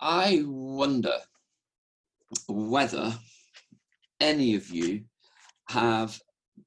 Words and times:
I 0.00 0.42
wonder 0.44 1.14
whether 2.48 3.14
any 4.20 4.54
of 4.54 4.70
you 4.70 5.04
have 5.68 6.20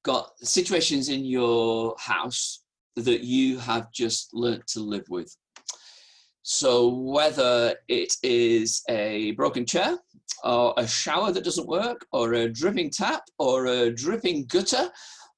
got 0.04 0.32
situations 0.40 1.10
in 1.10 1.26
your 1.26 1.96
house 2.00 2.64
that 2.96 3.22
you 3.22 3.60
have 3.60 3.92
just 3.92 4.34
learnt 4.34 4.66
to 4.68 4.80
live 4.80 5.06
with. 5.10 5.36
So, 6.42 6.90
whether 6.90 7.76
it 7.88 8.14
is 8.24 8.82
a 8.90 9.32
broken 9.32 9.66
chair, 9.66 10.00
or 10.44 10.74
a 10.78 10.88
shower 10.88 11.32
that 11.32 11.44
doesn't 11.44 11.68
work, 11.68 12.06
or 12.12 12.34
a 12.34 12.50
dripping 12.50 12.90
tap, 12.90 13.24
or 13.38 13.68
a 13.68 13.94
dripping 13.94 14.46
gutter, 14.46 14.90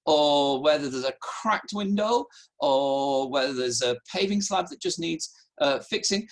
or 0.06 0.62
whether 0.62 0.90
there's 0.90 1.04
a 1.06 1.14
cracked 1.22 1.74
window, 1.74 2.26
or 2.60 3.30
whether 3.30 3.54
there's 3.54 3.82
a 3.82 3.98
paving 4.12 4.42
slab 4.42 4.68
that 4.70 4.82
just 4.82 5.00
needs 5.00 5.34
uh, 5.60 5.80
fixing, 5.80 6.28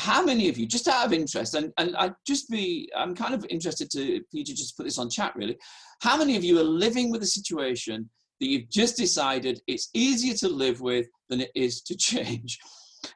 how 0.00 0.24
many 0.24 0.48
of 0.48 0.56
you, 0.56 0.64
just 0.66 0.88
out 0.88 1.04
of 1.04 1.12
interest, 1.12 1.54
and, 1.54 1.72
and 1.76 1.94
I'd 1.96 2.14
just 2.26 2.48
be, 2.48 2.90
I'm 2.96 3.14
kind 3.14 3.34
of 3.34 3.44
interested 3.50 3.90
to, 3.90 4.20
for 4.20 4.36
you 4.36 4.44
just 4.44 4.74
put 4.74 4.84
this 4.84 4.98
on 4.98 5.10
chat 5.10 5.36
really, 5.36 5.58
how 6.00 6.16
many 6.16 6.38
of 6.38 6.42
you 6.42 6.58
are 6.58 6.64
living 6.64 7.10
with 7.10 7.22
a 7.22 7.26
situation 7.26 8.08
that 8.40 8.46
you've 8.46 8.70
just 8.70 8.96
decided 8.96 9.60
it's 9.66 9.90
easier 9.92 10.32
to 10.36 10.48
live 10.48 10.80
with 10.80 11.06
than 11.28 11.42
it 11.42 11.50
is 11.54 11.82
to 11.82 11.94
change? 11.98 12.58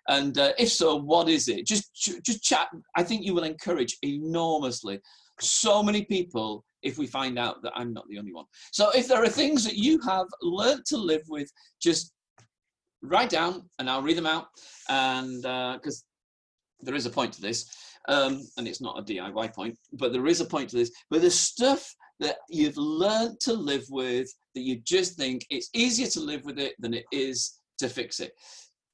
And 0.08 0.36
uh, 0.36 0.52
if 0.58 0.68
so, 0.68 0.96
what 0.96 1.30
is 1.30 1.48
it? 1.48 1.66
Just, 1.66 1.90
just 2.22 2.42
chat. 2.42 2.68
I 2.96 3.02
think 3.02 3.24
you 3.24 3.34
will 3.34 3.44
encourage 3.44 3.96
enormously 4.02 5.00
so 5.40 5.82
many 5.82 6.04
people 6.04 6.66
if 6.82 6.98
we 6.98 7.06
find 7.06 7.38
out 7.38 7.62
that 7.62 7.72
I'm 7.74 7.94
not 7.94 8.06
the 8.10 8.18
only 8.18 8.34
one. 8.34 8.44
So 8.72 8.90
if 8.90 9.08
there 9.08 9.22
are 9.22 9.28
things 9.28 9.64
that 9.64 9.76
you 9.76 9.98
have 10.02 10.26
learned 10.42 10.84
to 10.86 10.98
live 10.98 11.22
with, 11.28 11.50
just 11.80 12.12
write 13.02 13.30
down 13.30 13.62
and 13.78 13.88
I'll 13.88 14.02
read 14.02 14.18
them 14.18 14.26
out. 14.26 14.48
And 14.90 15.42
because 15.42 16.04
uh, 16.06 16.13
there 16.80 16.94
is 16.94 17.06
a 17.06 17.10
point 17.10 17.32
to 17.34 17.40
this, 17.40 17.70
um, 18.08 18.42
and 18.56 18.68
it's 18.68 18.80
not 18.80 18.98
a 18.98 19.02
DIY 19.02 19.54
point, 19.54 19.76
but 19.92 20.12
there 20.12 20.26
is 20.26 20.40
a 20.40 20.44
point 20.44 20.70
to 20.70 20.76
this. 20.76 20.90
But 21.10 21.22
the 21.22 21.30
stuff 21.30 21.94
that 22.20 22.36
you've 22.48 22.76
learned 22.76 23.40
to 23.40 23.52
live 23.52 23.84
with 23.90 24.28
that 24.54 24.62
you 24.62 24.80
just 24.84 25.16
think 25.16 25.44
it's 25.50 25.70
easier 25.74 26.06
to 26.08 26.20
live 26.20 26.44
with 26.44 26.58
it 26.58 26.74
than 26.78 26.94
it 26.94 27.04
is 27.10 27.60
to 27.78 27.88
fix 27.88 28.20
it. 28.20 28.32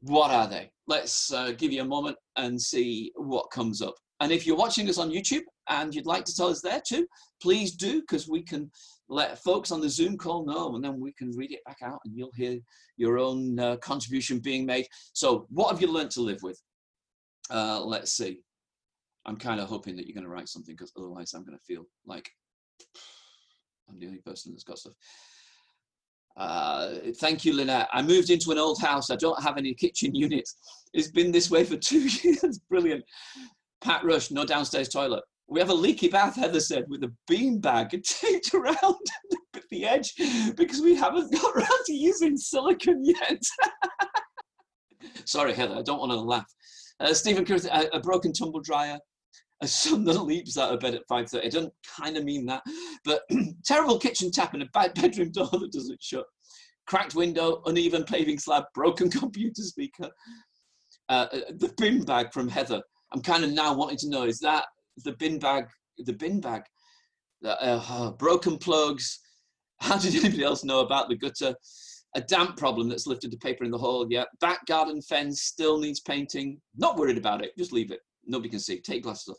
What 0.03 0.31
are 0.31 0.49
they? 0.49 0.71
Let's 0.87 1.33
uh, 1.33 1.53
give 1.53 1.73
you 1.73 1.83
a 1.83 1.87
moment 1.87 2.17
and 2.37 2.61
see 2.61 3.13
what 3.17 3.51
comes 3.51 3.83
up. 3.83 3.95
And 4.21 4.33
if 4.33 4.47
you're 4.47 4.57
watching 4.57 4.89
us 4.89 4.99
on 4.99 5.11
YouTube 5.11 5.43
and 5.69 5.95
you'd 5.95 6.07
like 6.07 6.25
to 6.25 6.35
tell 6.35 6.49
us 6.49 6.61
there 6.61 6.81
too, 6.87 7.07
please 7.43 7.73
do, 7.73 8.01
because 8.01 8.29
we 8.29 8.43
can 8.43 8.71
let 9.09 9.43
folks 9.43 9.71
on 9.71 9.81
the 9.81 9.89
Zoom 9.89 10.17
call 10.17 10.45
know, 10.45 10.75
and 10.75 10.85
then 10.85 11.01
we 11.01 11.13
can 11.13 11.33
read 11.37 11.53
it 11.53 11.65
back 11.67 11.79
out 11.83 12.01
and 12.05 12.17
you'll 12.17 12.33
hear 12.37 12.59
your 12.97 13.19
own 13.19 13.59
uh, 13.59 13.77
contribution 13.77 14.39
being 14.39 14.65
made. 14.65 14.87
So, 15.15 15.47
what 15.51 15.71
have 15.71 15.81
you 15.81 15.89
learned 15.89 16.11
to 16.13 16.21
live 16.21 16.43
with? 16.43 16.61
Uh, 17.51 17.81
let's 17.85 18.13
see. 18.13 18.41
I'm 19.27 19.37
kind 19.37 19.61
of 19.61 19.69
hoping 19.69 19.97
that 19.97 20.07
you're 20.07 20.15
going 20.15 20.25
to 20.25 20.31
write 20.31 20.49
something 20.49 20.75
because 20.75 20.93
otherwise 20.97 21.35
I'm 21.35 21.45
going 21.45 21.59
to 21.59 21.65
feel 21.65 21.85
like 22.07 22.31
I'm 23.89 23.99
the 23.99 24.07
only 24.07 24.21
person 24.21 24.53
that's 24.53 24.65
got 24.65 24.79
stuff. 24.79 24.95
Uh, 26.37 26.95
thank 27.19 27.45
you, 27.45 27.55
Lynette. 27.55 27.89
I 27.93 28.03
moved 28.03 28.31
into 28.31 28.51
an 28.51 28.59
old 28.59 28.81
house. 28.81 29.11
I 29.11 29.17
don't 29.17 29.43
have 29.43 29.59
any 29.59 29.75
kitchen 29.75 30.15
units. 30.15 30.57
It's 30.95 31.11
been 31.11 31.33
this 31.33 31.51
way 31.51 31.65
for 31.65 31.77
two 31.77 32.09
years. 32.09 32.61
Brilliant. 32.69 33.05
Pat 33.83 34.05
Rush, 34.05 34.31
no 34.31 34.45
downstairs 34.45 34.89
toilet. 34.89 35.25
We 35.49 35.59
have 35.59 35.71
a 35.71 35.75
leaky 35.75 36.09
bath, 36.09 36.37
Heather 36.37 36.61
said, 36.61 36.85
with 36.89 37.03
a 37.03 37.13
bean 37.27 37.61
bag 37.61 37.91
taped 38.05 38.55
around 38.55 38.77
the 39.71 39.85
edge 39.85 40.15
because 40.57 40.81
we 40.81 40.95
haven't 40.95 41.33
got 41.33 41.57
around 41.57 41.85
to 41.87 41.93
using 41.93 42.37
silicone 42.37 43.05
yet. 43.05 43.43
Sorry, 45.25 45.53
Heather, 45.53 45.77
I 45.77 45.83
don't 45.83 45.99
want 45.99 46.13
to 46.13 46.21
laugh. 46.21 46.47
Uh, 47.01 47.15
Stephen 47.15 47.45
Curtis, 47.45 47.67
a, 47.67 47.89
a, 47.95 48.01
broken 48.01 48.33
tumble 48.33 48.61
dryer, 48.61 48.99
a 49.63 49.67
son 49.67 50.05
that 50.05 50.23
leaps 50.23 50.59
out 50.59 50.73
of 50.73 50.81
bed 50.81 50.95
at 50.95 51.09
5.30. 51.11 51.45
I 51.45 51.49
don't 51.49 51.73
kind 51.99 52.17
of 52.17 52.25
mean 52.25 52.45
that, 52.47 52.63
but 53.05 53.23
terrible 53.65 53.99
kitchen 53.99 54.31
tap 54.31 54.55
and 54.55 54.63
a 54.63 54.69
bad 54.73 54.95
bedroom 55.01 55.33
door 55.33 55.49
that 55.51 55.73
doesn't 55.73 56.03
shut. 56.03 56.27
Cracked 56.87 57.15
window, 57.15 57.63
uneven 57.67 58.05
paving 58.05 58.39
slab, 58.39 58.65
broken 58.75 59.11
computer 59.11 59.63
speaker. 59.63 60.11
Uh, 61.09 61.27
uh, 61.33 61.41
the 61.59 61.73
bin 61.77 62.05
bag 62.05 62.33
from 62.33 62.49
Heather. 62.49 62.83
I'm 63.13 63.23
kind 63.23 63.45
of 63.45 63.51
now 63.51 63.75
wanting 63.75 63.99
to 63.99 64.09
know, 64.09 64.25
is 64.25 64.39
that 64.41 64.67
the 65.05 65.13
bin 65.13 65.39
bag, 65.39 65.65
the 65.99 66.13
bin 66.13 66.41
bag? 66.41 66.63
Uh, 67.45 67.49
uh, 67.89 68.11
broken 68.13 68.59
plugs. 68.59 69.21
How 69.81 69.97
did 69.97 70.15
anybody 70.15 70.45
else 70.45 70.63
know 70.63 70.81
about 70.81 71.09
the 71.09 71.17
gutter? 71.17 71.55
A 72.15 72.21
damp 72.21 72.57
problem 72.57 72.89
that's 72.89 73.07
lifted 73.07 73.31
the 73.31 73.37
paper 73.37 73.65
in 73.65 73.71
the 73.71 73.79
hall. 73.79 74.07
Yeah, 74.11 74.25
back 74.41 74.67
garden 74.67 75.01
fence 75.01 75.43
still 75.43 75.79
needs 75.79 76.01
painting. 76.01 76.61
Not 76.77 76.97
worried 76.97 77.19
about 77.19 77.45
it. 77.45 77.57
Just 77.57 77.73
leave 77.73 77.91
it. 77.91 78.01
Nobody 78.27 78.49
can 78.49 78.59
see. 78.59 78.81
Take 78.81 79.05
glasses 79.05 79.29
off. 79.29 79.39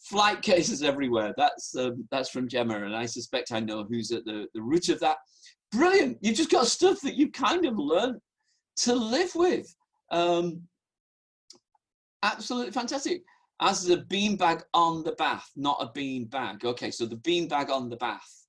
Flight 0.00 0.42
cases 0.42 0.82
everywhere. 0.82 1.34
That's 1.36 1.74
um, 1.76 2.06
that's 2.10 2.30
from 2.30 2.48
Gemma, 2.48 2.84
and 2.84 2.94
I 2.94 3.06
suspect 3.06 3.52
I 3.52 3.60
know 3.60 3.84
who's 3.84 4.12
at 4.12 4.24
the, 4.24 4.46
the 4.54 4.62
root 4.62 4.88
of 4.88 5.00
that. 5.00 5.16
Brilliant. 5.72 6.18
You've 6.20 6.36
just 6.36 6.50
got 6.50 6.66
stuff 6.66 7.00
that 7.00 7.16
you 7.16 7.30
kind 7.30 7.66
of 7.66 7.76
learn 7.76 8.20
to 8.78 8.94
live 8.94 9.34
with. 9.34 9.74
Um, 10.12 10.62
absolutely 12.22 12.72
fantastic. 12.72 13.22
As 13.60 13.84
the 13.84 13.98
bean 14.08 14.36
bag 14.36 14.62
on 14.74 15.02
the 15.02 15.12
bath, 15.12 15.50
not 15.56 15.78
a 15.80 15.90
bean 15.92 16.26
bag. 16.26 16.64
Okay, 16.64 16.90
so 16.90 17.06
the 17.06 17.16
bean 17.16 17.48
bag 17.48 17.70
on 17.70 17.88
the 17.88 17.96
bath 17.96 18.45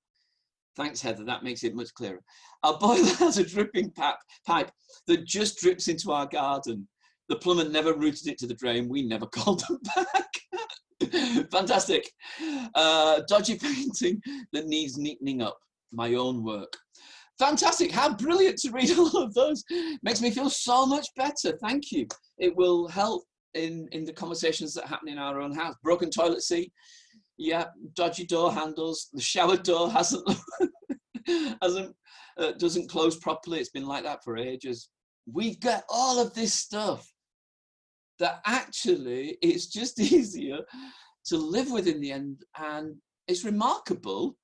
Thanks, 0.78 1.02
Heather. 1.02 1.24
That 1.24 1.42
makes 1.42 1.64
it 1.64 1.74
much 1.74 1.92
clearer. 1.94 2.22
Our 2.62 2.78
boiler 2.78 3.12
has 3.18 3.36
a 3.36 3.44
dripping 3.44 3.90
pipe, 3.90 4.14
pipe 4.46 4.70
that 5.08 5.26
just 5.26 5.58
drips 5.58 5.88
into 5.88 6.12
our 6.12 6.26
garden. 6.26 6.88
The 7.28 7.36
plumber 7.36 7.68
never 7.68 7.92
routed 7.92 8.28
it 8.28 8.38
to 8.38 8.46
the 8.46 8.54
drain. 8.54 8.88
We 8.88 9.02
never 9.02 9.26
called 9.34 9.64
them 9.68 9.78
back. 9.94 11.48
Fantastic. 11.50 12.08
Uh, 12.74 13.20
dodgy 13.28 13.58
painting 13.58 14.22
that 14.52 14.66
needs 14.66 14.96
neatening 14.96 15.42
up. 15.42 15.58
My 15.92 16.14
own 16.14 16.44
work. 16.44 16.72
Fantastic. 17.38 17.90
How 17.90 18.14
brilliant 18.14 18.58
to 18.58 18.70
read 18.70 18.96
all 18.96 19.16
of 19.16 19.34
those. 19.34 19.64
Makes 20.02 20.20
me 20.20 20.30
feel 20.30 20.50
so 20.50 20.86
much 20.86 21.06
better. 21.16 21.58
Thank 21.62 21.90
you. 21.90 22.06
It 22.38 22.54
will 22.54 22.88
help 22.88 23.24
in, 23.54 23.88
in 23.92 24.04
the 24.04 24.12
conversations 24.12 24.74
that 24.74 24.86
happen 24.86 25.08
in 25.08 25.18
our 25.18 25.40
own 25.40 25.54
house. 25.54 25.74
Broken 25.82 26.10
toilet 26.10 26.42
seat 26.42 26.72
yeah, 27.38 27.66
dodgy 27.94 28.26
door 28.26 28.52
handles. 28.52 29.08
The 29.12 29.20
shower 29.20 29.56
door 29.56 29.90
hasn't 29.92 30.28
hasn't 31.62 31.94
uh, 32.36 32.52
doesn't 32.52 32.90
close 32.90 33.16
properly. 33.16 33.60
It's 33.60 33.70
been 33.70 33.86
like 33.86 34.04
that 34.04 34.24
for 34.24 34.36
ages. 34.36 34.90
We've 35.32 35.60
got 35.60 35.84
all 35.88 36.20
of 36.20 36.34
this 36.34 36.52
stuff 36.52 37.10
that 38.18 38.40
actually 38.44 39.38
it's 39.40 39.66
just 39.66 40.00
easier 40.00 40.58
to 41.26 41.36
live 41.36 41.70
with 41.70 41.86
in 41.86 42.00
the 42.00 42.12
end, 42.12 42.42
and 42.58 42.96
it's 43.28 43.44
remarkable, 43.44 44.36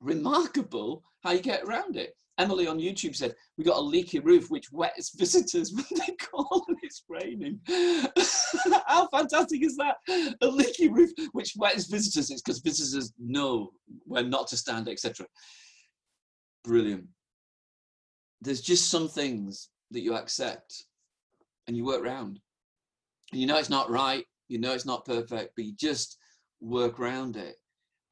remarkable 0.00 1.02
how 1.22 1.32
you 1.32 1.40
get 1.40 1.64
around 1.64 1.96
it. 1.96 2.14
Emily 2.40 2.66
on 2.66 2.78
YouTube 2.78 3.14
said, 3.14 3.34
We 3.58 3.64
got 3.64 3.76
a 3.76 3.82
leaky 3.82 4.18
roof 4.18 4.50
which 4.50 4.72
wets 4.72 5.10
visitors 5.16 5.72
when 5.74 5.84
they 5.90 6.14
call 6.14 6.64
and 6.68 6.78
it's 6.82 7.04
raining. 7.08 7.60
How 8.86 9.06
fantastic 9.08 9.62
is 9.62 9.76
that? 9.76 9.96
A 10.40 10.46
leaky 10.46 10.88
roof 10.88 11.10
which 11.32 11.52
wets 11.56 11.86
visitors. 11.86 12.30
It's 12.30 12.40
because 12.40 12.60
visitors 12.60 13.12
know 13.18 13.70
where 14.04 14.24
not 14.24 14.48
to 14.48 14.56
stand, 14.56 14.88
etc. 14.88 15.26
Brilliant. 16.64 17.04
There's 18.40 18.62
just 18.62 18.90
some 18.90 19.08
things 19.08 19.68
that 19.90 20.00
you 20.00 20.14
accept 20.14 20.84
and 21.66 21.76
you 21.76 21.84
work 21.84 22.02
around. 22.02 22.40
You 23.32 23.46
know 23.46 23.58
it's 23.58 23.70
not 23.70 23.90
right, 23.90 24.24
you 24.48 24.58
know 24.58 24.72
it's 24.72 24.86
not 24.86 25.04
perfect, 25.04 25.52
but 25.56 25.64
you 25.64 25.74
just 25.78 26.16
work 26.60 26.98
around 26.98 27.36
it. 27.36 27.56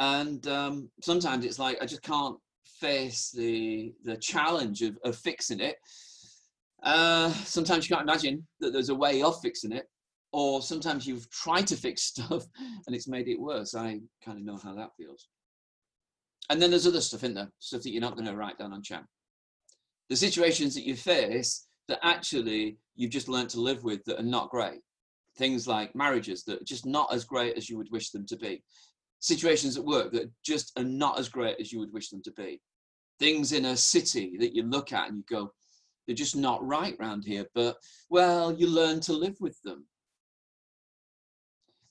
And 0.01 0.47
um, 0.47 0.91
sometimes 1.03 1.45
it's 1.45 1.59
like, 1.59 1.79
I 1.83 1.87
just 1.87 2.03
can't 2.03 2.37
face 2.81 3.31
the 3.31 3.93
the 4.05 4.17
challenge 4.17 4.83
of, 4.83 4.99
of 5.05 5.17
fixing 5.17 5.61
it. 5.61 5.77
Uh, 6.83 7.31
sometimes 7.45 7.89
you 7.89 7.95
can't 7.95 8.09
imagine 8.09 8.47
that 8.61 8.73
there's 8.73 8.89
a 8.89 8.95
way 8.95 9.23
of 9.23 9.41
fixing 9.41 9.73
it, 9.73 9.87
or 10.33 10.63
sometimes 10.63 11.07
you've 11.07 11.29
tried 11.31 11.67
to 11.67 11.77
fix 11.77 12.03
stuff 12.15 12.47
and 12.87 12.95
it's 12.95 13.09
made 13.09 13.29
it 13.29 13.41
worse. 13.41 13.75
I 13.75 14.01
kind 14.25 14.39
of 14.39 14.45
know 14.45 14.59
how 14.63 14.75
that 14.75 14.91
feels. 14.97 15.29
And 16.51 16.63
then 16.63 16.71
there's 16.71 16.87
other 16.87 17.01
stuff 17.01 17.25
in 17.25 17.35
there, 17.35 17.51
stuff 17.59 17.83
that 17.83 17.91
you're 17.91 18.01
not 18.01 18.15
going 18.15 18.27
to 18.27 18.37
write 18.37 18.59
down 18.59 18.73
on 18.73 18.83
chat. 18.83 19.05
The 20.09 20.17
situations 20.17 20.75
that 20.75 20.87
you 20.87 20.97
face 20.97 21.67
that 21.89 21.99
actually 22.03 22.79
you've 22.95 23.11
just 23.11 23.29
learned 23.29 23.51
to 23.51 23.61
live 23.61 23.85
with 23.85 24.05
that 24.05 24.21
are 24.21 24.25
not 24.25 24.51
great. 24.51 24.81
Things 25.37 25.69
like 25.69 25.95
marriages 25.95 26.45
that 26.45 26.63
are 26.63 26.65
just 26.65 26.87
not 26.87 27.13
as 27.13 27.25
great 27.25 27.57
as 27.57 27.69
you 27.69 27.77
would 27.77 27.91
wish 27.91 28.11
them 28.11 28.25
to 28.27 28.37
be 28.37 28.63
situations 29.21 29.77
at 29.77 29.85
work 29.85 30.13
that 30.13 30.31
just 30.45 30.73
are 30.79 30.85
not 30.85 31.19
as 31.19 31.29
great 31.29 31.57
as 31.61 31.73
you 31.73 31.79
would 31.79 31.93
wish 31.93 32.09
them 32.11 32.23
to 32.23 32.33
be. 32.33 32.61
Things 33.19 33.53
in 33.53 33.67
a 33.67 33.77
city 33.77 34.37
that 34.39 34.55
you 34.55 34.63
look 34.63 34.93
at 34.93 35.09
and 35.09 35.19
you 35.19 35.25
go, 35.29 35.53
they're 36.07 36.15
just 36.15 36.37
not 36.37 36.67
right 36.67 36.97
round 36.99 37.25
here, 37.25 37.47
but 37.55 37.77
well, 38.09 38.53
you 38.53 38.69
learn 38.69 39.01
to 39.01 39.13
live 39.13 39.37
with 39.41 39.61
them. 39.63 39.87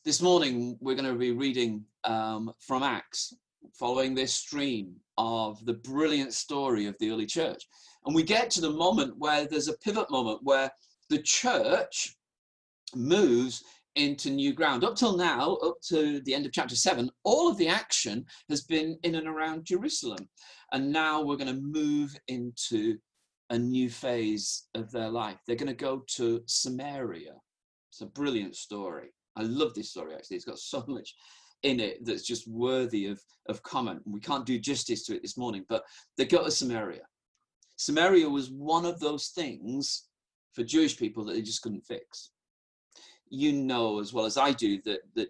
This 0.06 0.22
morning, 0.22 0.78
we're 0.80 0.96
going 0.96 1.12
to 1.12 1.20
be 1.20 1.32
reading 1.32 1.84
um, 2.04 2.52
from 2.60 2.82
Acts, 2.82 3.34
following 3.78 4.16
this 4.16 4.34
stream 4.34 4.96
of 5.18 5.64
the 5.66 5.74
brilliant 5.74 6.34
story 6.34 6.86
of 6.86 6.96
the 7.00 7.12
early 7.12 7.26
church. 7.26 7.68
And 8.06 8.16
we 8.16 8.24
get 8.24 8.50
to 8.52 8.62
the 8.62 8.70
moment 8.70 9.16
where 9.18 9.46
there's 9.46 9.68
a 9.68 9.78
pivot 9.80 10.10
moment 10.10 10.40
where 10.44 10.72
the 11.10 11.22
church 11.22 12.16
moves 12.96 13.64
into 13.96 14.30
new 14.30 14.54
ground. 14.54 14.84
Up 14.84 14.96
till 14.96 15.18
now, 15.18 15.56
up 15.56 15.76
to 15.90 16.22
the 16.22 16.34
end 16.34 16.46
of 16.46 16.54
chapter 16.54 16.76
seven, 16.76 17.10
all 17.24 17.50
of 17.50 17.58
the 17.58 17.68
action 17.68 18.26
has 18.50 18.62
been 18.62 18.98
in 19.04 19.16
and 19.16 19.28
around 19.28 19.66
Jerusalem. 19.66 20.30
And 20.74 20.92
now 20.92 21.22
we're 21.22 21.38
going 21.38 21.54
to 21.54 21.62
move 21.62 22.16
into 22.28 22.98
a 23.50 23.58
new 23.58 23.90
phase 23.90 24.68
of 24.76 24.92
their 24.92 25.10
life. 25.10 25.38
They're 25.46 25.56
going 25.56 25.68
to 25.68 25.74
go 25.74 26.04
to 26.16 26.42
Samaria. 26.46 27.34
It's 27.90 28.02
a 28.02 28.08
brilliant 28.08 28.56
story. 28.56 29.10
I 29.36 29.44
love 29.44 29.74
this 29.74 29.92
story 29.92 30.14
actually. 30.16 30.38
It's 30.38 30.46
got 30.46 30.60
so 30.60 30.84
much 30.88 31.16
in 31.64 31.80
it 31.80 32.06
that's 32.06 32.24
just 32.24 32.48
worthy 32.48 33.08
of, 33.08 33.20
of 33.48 33.64
comment. 33.64 34.02
We 34.06 34.20
can't 34.20 34.46
do 34.46 34.60
justice 34.60 35.06
to 35.06 35.16
it 35.16 35.22
this 35.22 35.38
morning, 35.38 35.66
but 35.70 35.84
they 36.18 36.26
go 36.26 36.44
to 36.44 36.52
Samaria. 36.52 37.04
Samaria 37.78 38.30
was 38.30 38.50
one 38.50 38.86
of 38.86 39.00
those 39.00 39.28
things 39.30 40.08
for 40.54 40.64
Jewish 40.64 40.98
people 40.98 41.24
that 41.26 41.34
they 41.34 41.42
just 41.42 41.62
couldn't 41.62 41.86
fix 41.86 42.32
you 43.30 43.52
know 43.52 44.00
as 44.00 44.14
well 44.14 44.26
as 44.26 44.38
I 44.38 44.52
do 44.52 44.82
that 44.84 45.00
that 45.16 45.30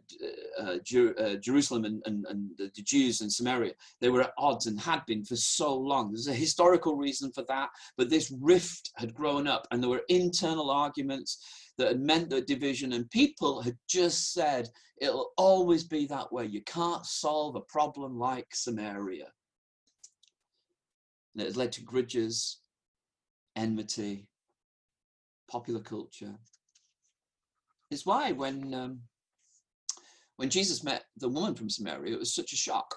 uh, 0.59 0.77
Jer- 0.83 1.15
uh, 1.19 1.35
Jerusalem 1.35 1.85
and, 1.85 2.01
and, 2.05 2.25
and 2.27 2.51
the 2.57 2.69
Jews 2.81 3.21
and 3.21 3.31
Samaria 3.31 3.73
they 4.01 4.09
were 4.09 4.21
at 4.21 4.33
odds 4.38 4.67
and 4.67 4.79
had 4.79 5.05
been 5.05 5.23
for 5.23 5.35
so 5.35 5.75
long. 5.75 6.11
There's 6.11 6.27
a 6.27 6.33
historical 6.33 6.95
reason 6.95 7.31
for 7.31 7.44
that, 7.44 7.69
but 7.97 8.09
this 8.09 8.33
rift 8.39 8.91
had 8.95 9.13
grown 9.13 9.47
up, 9.47 9.67
and 9.71 9.81
there 9.81 9.89
were 9.89 10.03
internal 10.09 10.69
arguments 10.69 11.71
that 11.77 11.88
had 11.88 11.99
meant 11.99 12.29
the 12.29 12.41
division, 12.41 12.94
and 12.94 13.09
people 13.09 13.61
had 13.61 13.77
just 13.88 14.33
said 14.33 14.69
it'll 14.99 15.31
always 15.38 15.83
be 15.83 16.05
that 16.07 16.31
way. 16.31 16.45
You 16.45 16.61
can't 16.63 17.05
solve 17.05 17.55
a 17.55 17.61
problem 17.61 18.17
like 18.17 18.47
Samaria. 18.53 19.27
And 21.33 21.44
it 21.44 21.45
has 21.45 21.57
led 21.57 21.71
to 21.73 21.83
grudges, 21.83 22.61
enmity, 23.55 24.27
popular 25.49 25.81
culture, 25.81 26.35
is 27.89 28.06
why 28.06 28.31
when 28.31 28.74
um, 28.74 29.00
when 30.38 30.50
Jesus 30.50 30.84
met 30.84 31.06
the 31.18 31.30
woman 31.30 31.56
from 31.56 31.69
Samaria, 31.69 32.13
it 32.13 32.19
was 32.19 32.36
such 32.36 32.54
a 32.54 32.57
shock. 32.57 32.95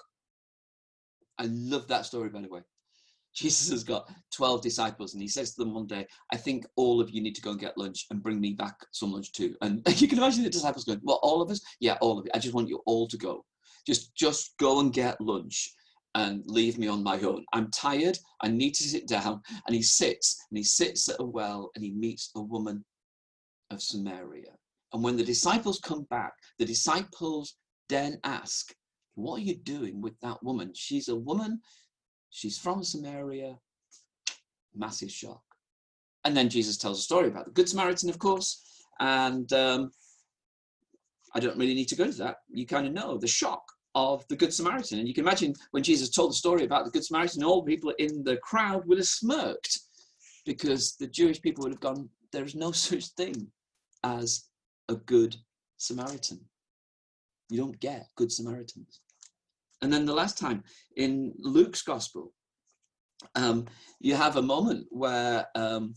I 1.39 1.45
love 1.49 1.87
that 1.87 2.05
story, 2.05 2.29
by 2.29 2.41
the 2.41 2.49
way. 2.49 2.61
Jesus 3.35 3.69
has 3.69 3.83
got 3.83 4.11
12 4.35 4.61
disciples 4.61 5.13
and 5.13 5.21
he 5.21 5.27
says 5.27 5.53
to 5.53 5.63
them 5.63 5.73
one 5.73 5.87
day, 5.87 6.05
I 6.33 6.37
think 6.37 6.65
all 6.75 6.99
of 6.99 7.09
you 7.11 7.21
need 7.21 7.35
to 7.35 7.41
go 7.41 7.51
and 7.51 7.59
get 7.59 7.77
lunch 7.77 8.05
and 8.11 8.21
bring 8.21 8.41
me 8.41 8.53
back 8.53 8.75
some 8.91 9.11
lunch 9.11 9.31
too. 9.31 9.55
And 9.61 9.81
you 10.01 10.07
can 10.07 10.17
imagine 10.17 10.43
the 10.43 10.49
disciples 10.49 10.85
going, 10.85 10.99
Well, 11.03 11.19
all 11.23 11.41
of 11.41 11.49
us? 11.49 11.61
Yeah, 11.79 11.97
all 12.01 12.19
of 12.19 12.25
you. 12.25 12.31
I 12.33 12.39
just 12.39 12.53
want 12.53 12.69
you 12.69 12.81
all 12.85 13.07
to 13.07 13.17
go. 13.17 13.45
Just 13.87 14.13
just 14.15 14.53
go 14.59 14.79
and 14.79 14.93
get 14.93 15.19
lunch 15.19 15.73
and 16.13 16.43
leave 16.45 16.77
me 16.77 16.87
on 16.87 17.03
my 17.03 17.19
own. 17.21 17.45
I'm 17.53 17.71
tired. 17.71 18.17
I 18.41 18.49
need 18.49 18.75
to 18.75 18.83
sit 18.83 19.07
down. 19.07 19.41
And 19.65 19.75
he 19.75 19.81
sits 19.81 20.45
and 20.51 20.57
he 20.57 20.63
sits 20.63 21.07
at 21.07 21.19
a 21.19 21.25
well 21.25 21.71
and 21.75 21.83
he 21.83 21.91
meets 21.91 22.31
a 22.35 22.41
woman 22.41 22.83
of 23.71 23.81
Samaria. 23.81 24.51
And 24.93 25.03
when 25.03 25.17
the 25.17 25.23
disciples 25.23 25.79
come 25.79 26.03
back, 26.09 26.33
the 26.59 26.65
disciples 26.65 27.55
then 27.89 28.19
ask, 28.23 28.73
What 29.15 29.39
are 29.39 29.43
you 29.43 29.55
doing 29.55 30.01
with 30.01 30.19
that 30.21 30.41
woman? 30.43 30.71
She's 30.73 31.07
a 31.07 31.15
woman, 31.15 31.61
she's 32.29 32.57
from 32.57 32.83
Samaria. 32.83 33.57
Massive 34.73 35.11
shock. 35.11 35.41
And 36.23 36.35
then 36.35 36.49
Jesus 36.49 36.77
tells 36.77 36.99
a 36.99 37.01
story 37.01 37.27
about 37.27 37.45
the 37.45 37.51
Good 37.51 37.67
Samaritan, 37.67 38.09
of 38.09 38.19
course. 38.19 38.61
And 38.99 39.51
um, 39.53 39.91
I 41.35 41.39
don't 41.39 41.57
really 41.57 41.73
need 41.73 41.87
to 41.89 41.95
go 41.95 42.05
to 42.05 42.17
that. 42.19 42.37
You 42.49 42.65
kind 42.65 42.87
of 42.87 42.93
know 42.93 43.17
the 43.17 43.27
shock 43.27 43.63
of 43.95 44.25
the 44.29 44.35
Good 44.35 44.53
Samaritan. 44.53 44.99
And 44.99 45.07
you 45.07 45.13
can 45.13 45.25
imagine 45.25 45.53
when 45.71 45.83
Jesus 45.83 46.09
told 46.09 46.31
the 46.31 46.35
story 46.35 46.63
about 46.63 46.85
the 46.85 46.91
Good 46.91 47.03
Samaritan, 47.03 47.43
all 47.43 47.61
the 47.61 47.71
people 47.71 47.93
in 47.97 48.23
the 48.23 48.37
crowd 48.37 48.87
would 48.87 48.97
have 48.97 49.07
smirked 49.07 49.79
because 50.45 50.95
the 50.95 51.07
Jewish 51.07 51.41
people 51.41 51.63
would 51.63 51.73
have 51.73 51.81
gone, 51.81 52.09
There's 52.31 52.55
no 52.55 52.71
such 52.71 53.07
thing 53.09 53.47
as 54.03 54.45
a 54.89 54.95
good 54.95 55.35
Samaritan. 55.77 56.39
You 57.49 57.57
don't 57.57 57.79
get 57.79 58.07
good 58.15 58.31
Samaritans. 58.31 59.01
And 59.81 59.91
then 59.91 60.05
the 60.05 60.13
last 60.13 60.37
time 60.37 60.63
in 60.95 61.33
Luke's 61.39 61.81
gospel, 61.81 62.33
um, 63.35 63.65
you 63.99 64.15
have 64.15 64.37
a 64.37 64.41
moment 64.41 64.87
where 64.89 65.47
um, 65.55 65.93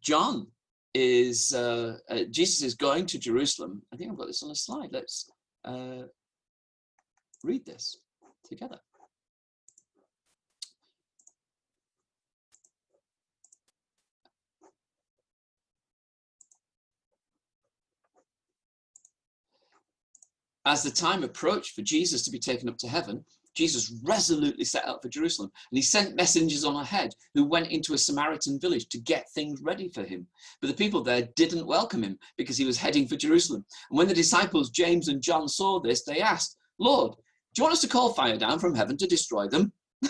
John 0.00 0.48
is, 0.94 1.52
uh, 1.54 1.98
uh, 2.08 2.24
Jesus 2.30 2.62
is 2.62 2.74
going 2.74 3.06
to 3.06 3.18
Jerusalem. 3.18 3.82
I 3.92 3.96
think 3.96 4.10
I've 4.10 4.18
got 4.18 4.26
this 4.26 4.42
on 4.42 4.50
a 4.50 4.54
slide. 4.54 4.90
Let's 4.92 5.30
uh, 5.64 6.02
read 7.44 7.64
this 7.64 7.96
together. 8.44 8.78
As 20.66 20.82
the 20.82 20.90
time 20.90 21.24
approached 21.24 21.74
for 21.74 21.82
Jesus 21.82 22.22
to 22.24 22.30
be 22.30 22.38
taken 22.38 22.68
up 22.68 22.76
to 22.78 22.88
heaven, 22.88 23.24
Jesus 23.54 23.92
resolutely 24.04 24.64
set 24.64 24.86
out 24.86 25.02
for 25.02 25.08
Jerusalem 25.08 25.50
and 25.70 25.78
he 25.78 25.82
sent 25.82 26.14
messengers 26.14 26.64
on 26.64 26.76
ahead 26.76 27.12
who 27.34 27.44
went 27.44 27.68
into 27.68 27.94
a 27.94 27.98
Samaritan 27.98 28.60
village 28.60 28.88
to 28.90 28.98
get 28.98 29.30
things 29.34 29.60
ready 29.60 29.88
for 29.88 30.04
him. 30.04 30.26
But 30.60 30.68
the 30.68 30.74
people 30.74 31.02
there 31.02 31.28
didn't 31.34 31.66
welcome 31.66 32.02
him 32.02 32.18
because 32.36 32.56
he 32.56 32.64
was 32.64 32.78
heading 32.78 33.08
for 33.08 33.16
Jerusalem. 33.16 33.64
And 33.90 33.98
when 33.98 34.06
the 34.08 34.14
disciples 34.14 34.70
James 34.70 35.08
and 35.08 35.20
John 35.20 35.48
saw 35.48 35.80
this, 35.80 36.04
they 36.04 36.20
asked, 36.20 36.56
Lord, 36.78 37.12
do 37.12 37.60
you 37.60 37.64
want 37.64 37.72
us 37.72 37.80
to 37.80 37.88
call 37.88 38.12
fire 38.12 38.36
down 38.36 38.60
from 38.60 38.74
heaven 38.74 38.96
to 38.98 39.06
destroy 39.06 39.48
them? 39.48 39.72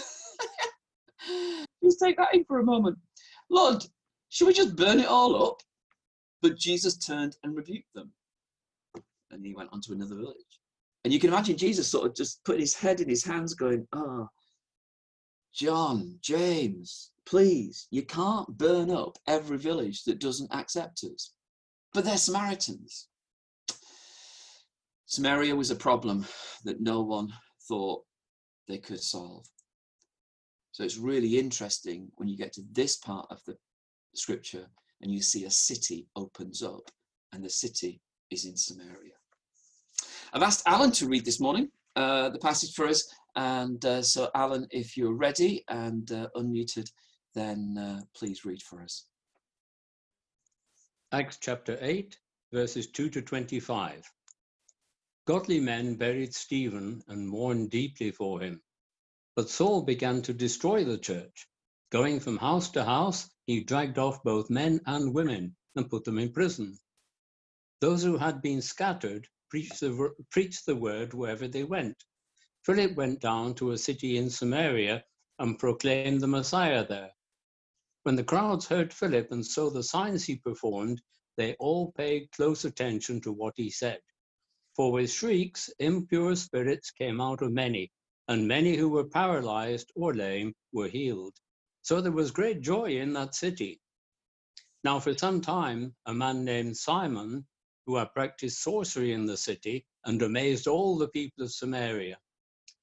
Just 1.82 2.00
take 2.02 2.18
that 2.18 2.34
in 2.34 2.44
for 2.44 2.60
a 2.60 2.64
moment. 2.64 2.98
Lord, 3.48 3.82
should 4.28 4.46
we 4.46 4.52
just 4.52 4.76
burn 4.76 5.00
it 5.00 5.08
all 5.08 5.48
up? 5.48 5.60
But 6.42 6.56
Jesus 6.56 6.96
turned 6.96 7.36
and 7.42 7.56
rebuked 7.56 7.92
them 7.94 8.12
and 9.30 9.44
he 9.44 9.54
went 9.54 9.70
on 9.72 9.80
to 9.82 9.92
another 9.92 10.16
village. 10.16 10.60
And 11.04 11.12
you 11.12 11.18
can 11.18 11.30
imagine 11.30 11.56
Jesus 11.56 11.88
sort 11.88 12.06
of 12.06 12.14
just 12.14 12.44
putting 12.44 12.60
his 12.60 12.74
head 12.74 13.00
in 13.00 13.08
his 13.08 13.24
hands, 13.24 13.54
going, 13.54 13.86
Oh, 13.92 14.28
John, 15.54 16.18
James, 16.20 17.10
please, 17.26 17.88
you 17.90 18.02
can't 18.02 18.56
burn 18.56 18.90
up 18.90 19.16
every 19.26 19.58
village 19.58 20.04
that 20.04 20.20
doesn't 20.20 20.52
accept 20.54 21.04
us. 21.04 21.32
But 21.92 22.04
they're 22.04 22.16
Samaritans. 22.16 23.08
Samaria 25.06 25.56
was 25.56 25.70
a 25.70 25.76
problem 25.76 26.24
that 26.64 26.80
no 26.80 27.00
one 27.00 27.32
thought 27.66 28.04
they 28.68 28.78
could 28.78 29.00
solve. 29.00 29.44
So 30.72 30.84
it's 30.84 30.98
really 30.98 31.38
interesting 31.38 32.12
when 32.14 32.28
you 32.28 32.36
get 32.36 32.52
to 32.54 32.62
this 32.72 32.96
part 32.96 33.26
of 33.30 33.42
the 33.44 33.56
scripture 34.14 34.66
and 35.00 35.10
you 35.10 35.20
see 35.20 35.44
a 35.44 35.50
city 35.50 36.06
opens 36.14 36.62
up 36.62 36.90
and 37.32 37.44
the 37.44 37.50
city 37.50 38.00
is 38.30 38.44
in 38.44 38.56
Samaria. 38.56 39.19
I've 40.32 40.42
asked 40.42 40.62
Alan 40.66 40.92
to 40.92 41.08
read 41.08 41.24
this 41.24 41.40
morning 41.40 41.70
uh, 41.96 42.30
the 42.30 42.38
passage 42.38 42.74
for 42.74 42.86
us. 42.86 43.12
And 43.34 43.84
uh, 43.84 44.02
so, 44.02 44.30
Alan, 44.34 44.66
if 44.70 44.96
you're 44.96 45.16
ready 45.16 45.64
and 45.68 46.10
uh, 46.12 46.28
unmuted, 46.36 46.88
then 47.34 47.76
uh, 47.78 48.00
please 48.14 48.44
read 48.44 48.62
for 48.62 48.82
us. 48.82 49.06
Acts 51.12 51.38
chapter 51.40 51.76
8, 51.80 52.16
verses 52.52 52.86
2 52.92 53.10
to 53.10 53.22
25. 53.22 54.04
Godly 55.26 55.58
men 55.58 55.96
buried 55.96 56.32
Stephen 56.34 57.02
and 57.08 57.28
mourned 57.28 57.70
deeply 57.70 58.12
for 58.12 58.40
him. 58.40 58.60
But 59.34 59.50
Saul 59.50 59.82
began 59.82 60.22
to 60.22 60.32
destroy 60.32 60.84
the 60.84 60.98
church. 60.98 61.48
Going 61.90 62.20
from 62.20 62.36
house 62.36 62.70
to 62.70 62.84
house, 62.84 63.28
he 63.46 63.64
dragged 63.64 63.98
off 63.98 64.22
both 64.22 64.48
men 64.48 64.80
and 64.86 65.12
women 65.12 65.56
and 65.74 65.90
put 65.90 66.04
them 66.04 66.18
in 66.18 66.32
prison. 66.32 66.78
Those 67.80 68.04
who 68.04 68.16
had 68.16 68.42
been 68.42 68.62
scattered 68.62 69.26
preached 69.50 69.80
the, 69.80 70.14
preached 70.30 70.64
the 70.64 70.76
word 70.76 71.12
wherever 71.12 71.48
they 71.48 71.64
went. 71.64 71.96
Philip 72.64 72.94
went 72.94 73.20
down 73.20 73.54
to 73.56 73.72
a 73.72 73.78
city 73.78 74.16
in 74.16 74.30
Samaria 74.30 75.04
and 75.38 75.58
proclaimed 75.58 76.20
the 76.20 76.26
Messiah 76.26 76.86
there. 76.86 77.10
When 78.04 78.16
the 78.16 78.24
crowds 78.24 78.66
heard 78.66 78.92
Philip 78.92 79.32
and 79.32 79.44
saw 79.44 79.70
the 79.70 79.82
signs 79.82 80.24
he 80.24 80.36
performed, 80.36 81.02
they 81.36 81.54
all 81.58 81.92
paid 81.92 82.30
close 82.32 82.64
attention 82.64 83.20
to 83.22 83.32
what 83.32 83.54
he 83.56 83.70
said. 83.70 84.00
For 84.76 84.92
with 84.92 85.10
shrieks, 85.10 85.68
impure 85.78 86.36
spirits 86.36 86.90
came 86.90 87.20
out 87.20 87.42
of 87.42 87.52
many, 87.52 87.90
and 88.28 88.46
many 88.46 88.76
who 88.76 88.88
were 88.88 89.08
paralyzed 89.08 89.90
or 89.94 90.14
lame 90.14 90.54
were 90.72 90.88
healed. 90.88 91.36
So 91.82 92.00
there 92.00 92.12
was 92.12 92.30
great 92.30 92.60
joy 92.60 92.98
in 92.98 93.12
that 93.14 93.34
city. 93.34 93.80
Now, 94.84 95.00
for 95.00 95.16
some 95.16 95.40
time, 95.40 95.94
a 96.06 96.14
man 96.14 96.44
named 96.44 96.76
Simon, 96.76 97.46
who 97.90 97.96
had 97.96 98.14
practiced 98.14 98.62
sorcery 98.62 99.12
in 99.12 99.26
the 99.26 99.36
city 99.36 99.84
and 100.04 100.22
amazed 100.22 100.68
all 100.68 100.96
the 100.96 101.08
people 101.08 101.42
of 101.42 101.50
Samaria. 101.50 102.16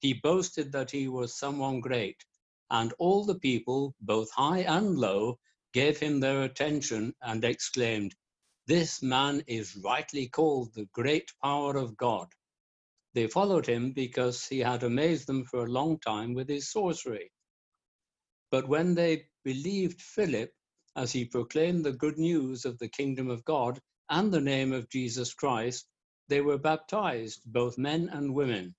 He 0.00 0.12
boasted 0.12 0.70
that 0.72 0.90
he 0.90 1.08
was 1.08 1.38
someone 1.38 1.80
great, 1.80 2.22
and 2.68 2.92
all 2.98 3.24
the 3.24 3.38
people, 3.38 3.94
both 4.02 4.30
high 4.30 4.64
and 4.64 4.98
low, 4.98 5.38
gave 5.72 5.98
him 5.98 6.20
their 6.20 6.42
attention 6.42 7.14
and 7.22 7.42
exclaimed, 7.42 8.14
This 8.66 9.00
man 9.02 9.42
is 9.46 9.78
rightly 9.82 10.28
called 10.28 10.74
the 10.74 10.84
great 10.92 11.32
power 11.42 11.78
of 11.78 11.96
God. 11.96 12.28
They 13.14 13.28
followed 13.28 13.64
him 13.66 13.92
because 13.92 14.46
he 14.46 14.58
had 14.58 14.82
amazed 14.82 15.26
them 15.26 15.46
for 15.46 15.64
a 15.64 15.72
long 15.72 16.00
time 16.00 16.34
with 16.34 16.50
his 16.50 16.70
sorcery. 16.70 17.32
But 18.50 18.68
when 18.68 18.94
they 18.94 19.28
believed 19.42 20.02
Philip, 20.02 20.52
as 20.96 21.12
he 21.12 21.24
proclaimed 21.24 21.86
the 21.86 21.92
good 21.92 22.18
news 22.18 22.66
of 22.66 22.78
the 22.78 22.88
kingdom 22.88 23.30
of 23.30 23.42
God 23.46 23.80
and 24.10 24.32
the 24.32 24.40
name 24.40 24.72
of 24.72 24.88
Jesus 24.88 25.34
Christ, 25.34 25.86
they 26.28 26.40
were 26.40 26.58
baptized, 26.58 27.42
both 27.46 27.78
men 27.78 28.08
and 28.10 28.34
women. 28.34 28.74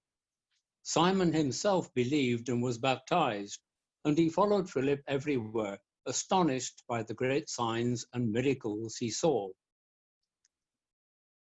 Simon 0.83 1.33
himself 1.33 1.93
believed 1.93 2.49
and 2.49 2.63
was 2.63 2.77
baptized, 2.77 3.59
and 4.05 4.17
he 4.17 4.29
followed 4.29 4.69
Philip 4.69 5.01
everywhere, 5.07 5.79
astonished 6.05 6.83
by 6.87 7.03
the 7.03 7.13
great 7.13 7.49
signs 7.49 8.05
and 8.13 8.31
miracles 8.31 8.97
he 8.97 9.11
saw. 9.11 9.49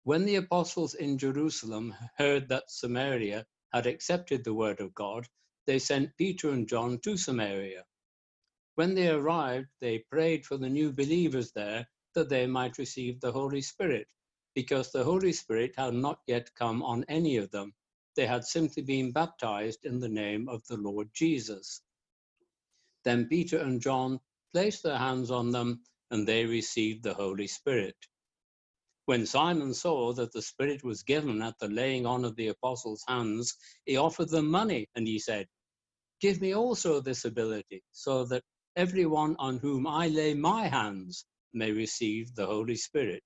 When 0.05 0.25
the 0.25 0.37
apostles 0.37 0.95
in 0.95 1.19
Jerusalem 1.19 1.95
heard 2.17 2.49
that 2.49 2.71
Samaria 2.71 3.47
had 3.73 3.87
accepted 3.87 4.45
the 4.45 4.55
word 4.55 4.81
of 4.81 4.95
God, 4.95 5.29
they 5.67 5.79
sent 5.79 6.17
Peter 6.17 6.51
and 6.51 6.69
John 6.69 7.01
to 7.01 7.17
Samaria. 7.17 7.85
When 8.77 8.95
they 8.95 9.09
arrived, 9.09 9.69
they 9.81 10.01
prayed 10.01 10.47
for 10.47 10.57
the 10.57 10.71
new 10.71 10.93
believers 10.93 11.53
there 11.53 11.87
that 12.15 12.29
they 12.29 12.47
might 12.47 12.79
receive 12.79 13.21
the 13.21 13.33
Holy 13.33 13.61
Spirit, 13.63 14.09
because 14.55 14.93
the 14.93 15.05
Holy 15.05 15.33
Spirit 15.33 15.75
had 15.77 15.95
not 15.95 16.21
yet 16.27 16.55
come 16.55 16.83
on 16.83 17.05
any 17.09 17.37
of 17.37 17.51
them. 17.51 17.75
They 18.17 18.27
had 18.27 18.45
simply 18.45 18.83
been 18.83 19.13
baptized 19.13 19.85
in 19.85 20.01
the 20.01 20.09
name 20.09 20.49
of 20.49 20.67
the 20.67 20.77
Lord 20.77 21.11
Jesus. 21.15 21.83
Then 23.05 23.29
Peter 23.29 23.59
and 23.59 23.81
John 23.81 24.21
placed 24.53 24.83
their 24.83 24.99
hands 24.99 25.31
on 25.31 25.51
them, 25.51 25.83
and 26.11 26.27
they 26.27 26.47
received 26.47 27.03
the 27.05 27.15
Holy 27.15 27.47
Spirit. 27.47 27.97
When 29.07 29.27
Simon 29.27 29.75
saw 29.75 30.13
that 30.15 30.33
the 30.33 30.43
Spirit 30.43 30.85
was 30.85 31.03
given 31.03 31.43
at 31.43 31.59
the 31.59 31.69
laying 31.69 32.07
on 32.07 32.25
of 32.25 32.37
the 32.37 32.49
apostles' 32.49 33.05
hands, 33.09 33.57
he 33.87 33.97
offered 33.97 34.31
them 34.31 34.51
money, 34.51 34.89
and 34.95 35.07
he 35.07 35.19
said, 35.19 35.47
Give 36.21 36.41
me 36.41 36.55
also 36.55 37.01
this 37.01 37.25
ability, 37.25 37.83
so 37.93 38.25
that 38.27 38.45
everyone 38.77 39.37
on 39.39 39.59
whom 39.59 39.87
I 39.87 40.09
lay 40.09 40.35
my 40.35 40.69
hands 40.69 41.27
may 41.55 41.73
receive 41.73 42.35
the 42.35 42.47
Holy 42.47 42.77
Spirit. 42.77 43.25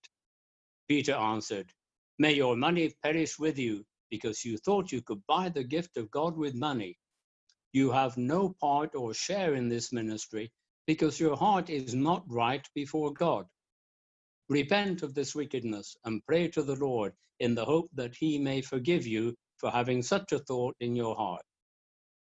Peter 0.88 1.14
answered, 1.14 1.72
May 2.18 2.34
your 2.34 2.56
money 2.56 2.92
perish 3.02 3.38
with 3.38 3.58
you, 3.58 3.84
because 4.10 4.44
you 4.44 4.58
thought 4.58 4.92
you 4.92 5.02
could 5.02 5.22
buy 5.28 5.48
the 5.50 5.64
gift 5.64 5.96
of 5.96 6.10
God 6.10 6.36
with 6.36 6.54
money. 6.54 6.98
You 7.72 7.90
have 7.92 8.16
no 8.18 8.54
part 8.60 8.94
or 8.94 9.14
share 9.14 9.54
in 9.54 9.68
this 9.68 9.92
ministry, 9.92 10.52
because 10.86 11.20
your 11.20 11.36
heart 11.36 11.70
is 11.70 11.94
not 11.94 12.24
right 12.28 12.66
before 12.74 13.12
God. 13.12 13.46
Repent 14.48 15.02
of 15.02 15.14
this 15.14 15.34
wickedness 15.34 15.96
and 16.04 16.24
pray 16.26 16.48
to 16.48 16.62
the 16.62 16.76
Lord 16.76 17.14
in 17.40 17.54
the 17.54 17.64
hope 17.64 17.90
that 17.94 18.16
he 18.16 18.38
may 18.38 18.62
forgive 18.62 19.06
you 19.06 19.34
for 19.58 19.70
having 19.70 20.02
such 20.02 20.32
a 20.32 20.38
thought 20.40 20.76
in 20.80 20.96
your 20.96 21.16
heart 21.16 21.42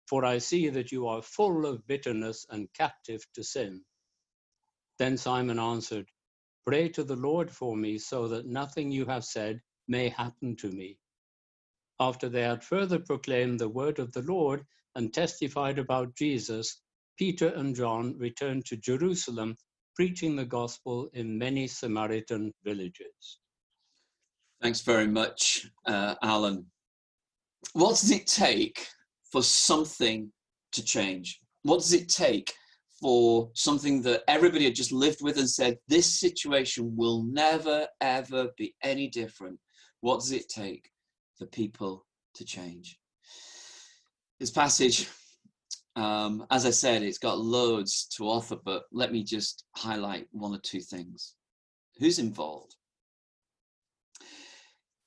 for 0.10 0.26
I 0.26 0.40
see 0.40 0.70
that 0.70 0.92
you 0.92 1.08
are 1.08 1.22
full 1.22 1.66
of 1.66 1.86
bitterness 1.88 2.46
and 2.50 2.68
captive 2.74 3.22
to 3.36 3.44
sin. 3.44 3.84
Then 5.00 5.18
Simon 5.18 5.60
answered, 5.60 6.08
Pray 6.66 6.90
to 6.90 7.04
the 7.04 7.16
Lord 7.16 7.50
for 7.50 7.76
me, 7.76 7.98
so 7.98 8.28
that 8.28 8.46
nothing 8.46 8.92
you 8.92 9.06
have 9.06 9.24
said 9.24 9.62
may 9.88 10.10
happen 10.10 10.56
to 10.58 10.70
me. 10.70 11.00
After 12.02 12.30
they 12.30 12.44
had 12.44 12.64
further 12.64 13.00
proclaimed 13.00 13.60
the 13.60 13.70
word 13.70 13.98
of 14.00 14.12
the 14.12 14.22
Lord 14.22 14.66
and 14.96 15.14
testified 15.14 15.80
about 15.80 16.16
Jesus, 16.16 16.82
Peter 17.18 17.48
and 17.48 17.76
John 17.76 18.18
returned 18.18 18.66
to 18.68 18.78
Jerusalem, 18.78 19.56
preaching 19.96 20.36
the 20.36 20.46
gospel 20.46 21.10
in 21.14 21.38
many 21.38 21.68
Samaritan 21.68 22.54
villages. 22.64 23.40
Thanks 24.62 24.82
very 24.82 25.08
much, 25.08 25.68
uh, 25.86 26.16
Alan. 26.22 26.66
What 27.74 28.00
does 28.00 28.12
it 28.12 28.28
take 28.28 28.88
for 29.32 29.44
something 29.44 30.32
to 30.74 30.84
change? 30.84 31.40
What 31.64 31.80
does 31.80 31.94
it 31.94 32.10
take 32.10 32.54
for 33.00 33.50
something 33.54 34.02
that 34.04 34.24
everybody 34.28 34.66
had 34.66 34.76
just 34.76 34.92
lived 34.92 35.22
with 35.22 35.38
and 35.38 35.50
said, 35.50 35.78
this 35.88 36.20
situation 36.20 36.96
will 36.96 37.24
never, 37.24 37.88
ever 38.02 38.50
be 38.58 38.76
any 38.84 39.08
different? 39.08 39.60
What 40.02 40.20
does 40.20 40.32
it 40.32 40.50
take 40.50 40.90
for 41.38 41.46
people 41.48 42.06
to 42.36 42.46
change? 42.46 42.98
This 44.40 44.52
passage, 44.52 45.10
um, 45.96 46.46
as 46.52 46.66
I 46.66 46.72
said, 46.72 47.04
it's 47.04 47.18
got 47.18 47.40
loads 47.40 48.08
to 48.18 48.24
offer, 48.26 48.58
but 48.64 48.84
let 48.92 49.12
me 49.12 49.24
just 49.24 49.66
highlight 49.76 50.28
one 50.32 50.54
or 50.54 50.60
two 50.60 50.82
things. 50.82 51.36
Who's 52.00 52.20
involved? 52.20 52.76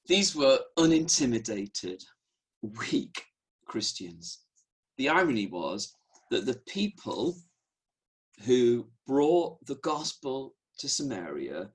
These 0.06 0.34
were 0.34 0.58
unintimidated, 0.78 2.02
weak, 2.62 3.24
Christians. 3.66 4.40
The 4.98 5.08
irony 5.08 5.46
was 5.46 5.94
that 6.30 6.44
the 6.44 6.60
people 6.68 7.36
who 8.40 8.88
brought 9.06 9.64
the 9.66 9.76
gospel 9.76 10.54
to 10.78 10.88
Samaria 10.88 11.70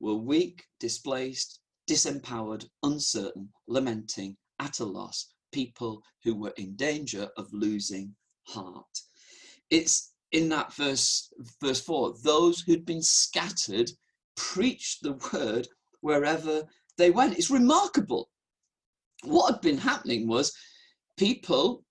were 0.00 0.14
weak, 0.14 0.64
displaced, 0.80 1.60
disempowered, 1.86 2.66
uncertain, 2.82 3.48
lamenting, 3.66 4.36
at 4.60 4.80
a 4.80 4.84
loss, 4.84 5.32
people 5.52 6.02
who 6.22 6.34
were 6.34 6.54
in 6.56 6.76
danger 6.76 7.28
of 7.36 7.52
losing 7.52 8.14
heart. 8.46 9.00
It's 9.70 10.12
in 10.32 10.48
that 10.50 10.72
verse, 10.74 11.32
verse 11.60 11.80
4 11.80 12.14
those 12.22 12.60
who'd 12.60 12.86
been 12.86 13.02
scattered 13.02 13.90
preached 14.36 15.02
the 15.02 15.18
word 15.32 15.68
wherever 16.00 16.62
they 16.96 17.10
went. 17.10 17.38
It's 17.38 17.50
remarkable. 17.50 18.30
What 19.24 19.52
had 19.52 19.60
been 19.60 19.78
happening 19.78 20.26
was 20.26 20.52
people, 21.16 21.84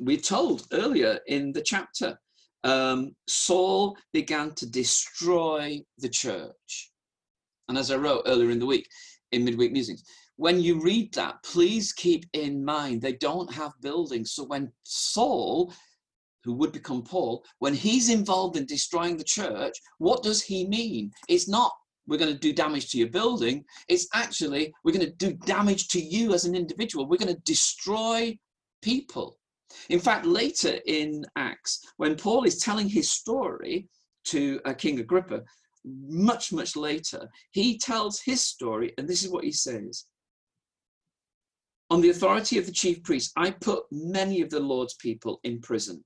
we 0.00 0.16
told 0.16 0.66
earlier 0.72 1.20
in 1.26 1.52
the 1.52 1.62
chapter, 1.62 2.18
um, 2.66 3.14
Saul 3.28 3.96
began 4.12 4.52
to 4.56 4.68
destroy 4.68 5.80
the 5.98 6.08
church. 6.08 6.90
And 7.68 7.78
as 7.78 7.90
I 7.90 7.96
wrote 7.96 8.24
earlier 8.26 8.50
in 8.50 8.58
the 8.58 8.66
week 8.66 8.88
in 9.30 9.44
Midweek 9.44 9.72
Musings, 9.72 10.02
when 10.34 10.60
you 10.60 10.82
read 10.82 11.14
that, 11.14 11.42
please 11.44 11.92
keep 11.92 12.24
in 12.32 12.64
mind 12.64 13.00
they 13.00 13.14
don't 13.14 13.52
have 13.54 13.72
buildings. 13.80 14.32
So 14.32 14.44
when 14.44 14.72
Saul, 14.82 15.72
who 16.44 16.54
would 16.54 16.72
become 16.72 17.02
Paul, 17.02 17.44
when 17.60 17.72
he's 17.72 18.10
involved 18.10 18.56
in 18.56 18.66
destroying 18.66 19.16
the 19.16 19.24
church, 19.24 19.74
what 19.98 20.24
does 20.24 20.42
he 20.42 20.66
mean? 20.66 21.12
It's 21.28 21.48
not 21.48 21.72
we're 22.08 22.18
going 22.18 22.32
to 22.32 22.38
do 22.38 22.52
damage 22.52 22.90
to 22.90 22.98
your 22.98 23.08
building. 23.08 23.64
It's 23.88 24.06
actually 24.14 24.72
we're 24.84 24.92
going 24.92 25.06
to 25.06 25.12
do 25.12 25.32
damage 25.32 25.88
to 25.88 26.00
you 26.00 26.34
as 26.34 26.44
an 26.44 26.54
individual. 26.54 27.08
We're 27.08 27.16
going 27.16 27.34
to 27.34 27.42
destroy 27.42 28.36
people. 28.82 29.38
In 29.88 30.00
fact, 30.00 30.26
later 30.26 30.78
in 30.86 31.24
Acts, 31.36 31.80
when 31.96 32.16
Paul 32.16 32.44
is 32.44 32.58
telling 32.58 32.88
his 32.88 33.10
story 33.10 33.88
to 34.26 34.60
uh, 34.64 34.74
King 34.74 35.00
Agrippa, 35.00 35.42
much, 35.84 36.52
much 36.52 36.76
later, 36.76 37.28
he 37.52 37.78
tells 37.78 38.20
his 38.20 38.40
story, 38.40 38.92
and 38.98 39.08
this 39.08 39.24
is 39.24 39.30
what 39.30 39.44
he 39.44 39.52
says. 39.52 40.04
On 41.90 42.00
the 42.00 42.10
authority 42.10 42.58
of 42.58 42.66
the 42.66 42.72
chief 42.72 43.02
priest, 43.04 43.32
I 43.36 43.50
put 43.50 43.84
many 43.92 44.40
of 44.40 44.50
the 44.50 44.60
Lord's 44.60 44.94
people 44.94 45.38
in 45.44 45.60
prison. 45.60 46.04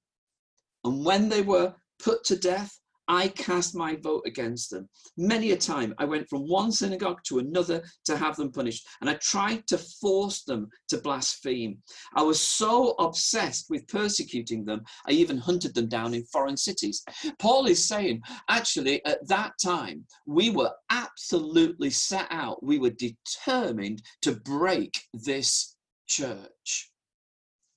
And 0.84 1.04
when 1.04 1.28
they 1.28 1.42
were 1.42 1.74
put 1.98 2.24
to 2.24 2.36
death, 2.36 2.79
I 3.10 3.26
cast 3.26 3.74
my 3.74 3.96
vote 3.96 4.22
against 4.24 4.70
them. 4.70 4.88
Many 5.16 5.50
a 5.50 5.56
time 5.56 5.92
I 5.98 6.04
went 6.04 6.28
from 6.28 6.48
one 6.48 6.70
synagogue 6.70 7.18
to 7.24 7.40
another 7.40 7.82
to 8.04 8.16
have 8.16 8.36
them 8.36 8.52
punished, 8.52 8.86
and 9.00 9.10
I 9.10 9.14
tried 9.14 9.66
to 9.66 9.78
force 9.78 10.44
them 10.44 10.68
to 10.90 10.98
blaspheme. 10.98 11.78
I 12.14 12.22
was 12.22 12.40
so 12.40 12.94
obsessed 13.00 13.66
with 13.68 13.88
persecuting 13.88 14.64
them, 14.64 14.82
I 15.08 15.10
even 15.10 15.38
hunted 15.38 15.74
them 15.74 15.88
down 15.88 16.14
in 16.14 16.22
foreign 16.26 16.56
cities. 16.56 17.02
Paul 17.40 17.66
is 17.66 17.84
saying, 17.84 18.22
actually, 18.48 19.04
at 19.04 19.26
that 19.26 19.54
time, 19.60 20.04
we 20.24 20.50
were 20.50 20.70
absolutely 20.90 21.90
set 21.90 22.28
out, 22.30 22.62
we 22.62 22.78
were 22.78 22.90
determined 22.90 24.02
to 24.22 24.36
break 24.36 25.02
this 25.12 25.74
church. 26.06 26.92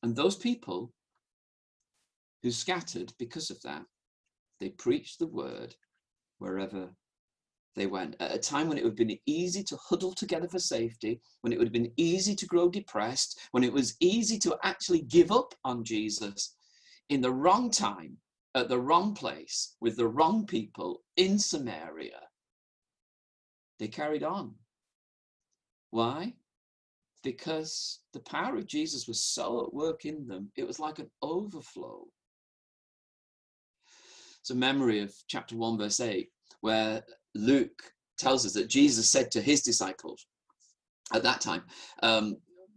And 0.04 0.16
those 0.16 0.36
people 0.36 0.94
who 2.44 2.52
scattered 2.52 3.12
because 3.18 3.50
of 3.50 3.60
that 3.64 3.84
they 4.64 4.70
preached 4.70 5.20
the 5.20 5.28
word 5.28 5.76
wherever 6.38 6.90
they 7.76 7.86
went. 7.86 8.16
At 8.22 8.34
a 8.34 8.40
time 8.40 8.70
when 8.70 8.78
it 8.78 8.84
would 8.86 8.92
have 8.92 9.08
been 9.08 9.20
easy 9.26 9.62
to 9.62 9.76
huddle 9.76 10.14
together 10.14 10.48
for 10.48 10.58
safety, 10.60 11.20
when 11.42 11.52
it 11.52 11.60
would 11.60 11.68
have 11.68 11.74
been 11.74 11.92
easy 11.98 12.34
to 12.34 12.46
grow 12.46 12.70
depressed, 12.70 13.42
when 13.52 13.66
it 13.66 13.74
was 13.74 13.98
easy 14.00 14.40
to 14.40 14.58
actually 14.64 15.02
give 15.02 15.34
up 15.34 15.54
on 15.66 15.84
Jesus, 15.84 16.56
in 17.10 17.20
the 17.20 17.34
wrong 17.34 17.70
time, 17.70 18.16
at 18.56 18.70
the 18.70 18.80
wrong 18.80 19.14
place, 19.14 19.76
with 19.82 19.98
the 19.98 20.08
wrong 20.08 20.46
people 20.46 21.02
in 21.18 21.38
Samaria, 21.38 22.22
they 23.80 23.90
carried 23.90 24.24
on. 24.24 24.54
Why? 25.90 26.36
Because 27.22 28.00
the 28.14 28.22
power 28.22 28.56
of 28.56 28.68
Jesus 28.68 29.10
was 29.10 29.22
so 29.22 29.66
at 29.66 29.74
work 29.74 30.06
in 30.06 30.26
them, 30.26 30.54
it 30.56 30.66
was 30.66 30.80
like 30.80 31.00
an 31.00 31.12
overflow 31.22 32.06
it's 34.44 34.50
a 34.50 34.56
memory 34.56 35.00
of 35.00 35.16
chapter 35.30 35.56
1, 35.56 35.78
verse 35.78 36.02
8, 36.02 36.28
where 36.60 37.02
Luke 37.34 37.82
tells 38.18 38.46
us 38.46 38.52
that 38.52 38.68
Jesus 38.68 39.10
said 39.10 39.32
to 39.32 39.42
his 39.42 39.62
disciples 39.62 40.28
at 41.14 41.24
that 41.24 41.40
time, 41.40 41.64
um, 42.02 42.36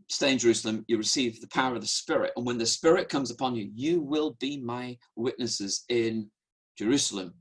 Stay 0.08 0.30
in 0.30 0.38
Jerusalem, 0.38 0.84
you 0.86 0.96
receive 0.96 1.40
the 1.40 1.48
power 1.48 1.74
of 1.74 1.80
the 1.80 1.88
Spirit. 1.88 2.30
And 2.36 2.46
when 2.46 2.56
the 2.56 2.66
Spirit 2.66 3.08
comes 3.08 3.32
upon 3.32 3.56
you, 3.56 3.68
you 3.74 4.00
will 4.00 4.36
be 4.38 4.60
my 4.60 4.96
witnesses 5.16 5.84
in 5.88 6.30
Jerusalem, 6.78 7.34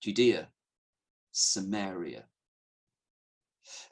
Judea, 0.00 0.46
Samaria, 1.32 2.22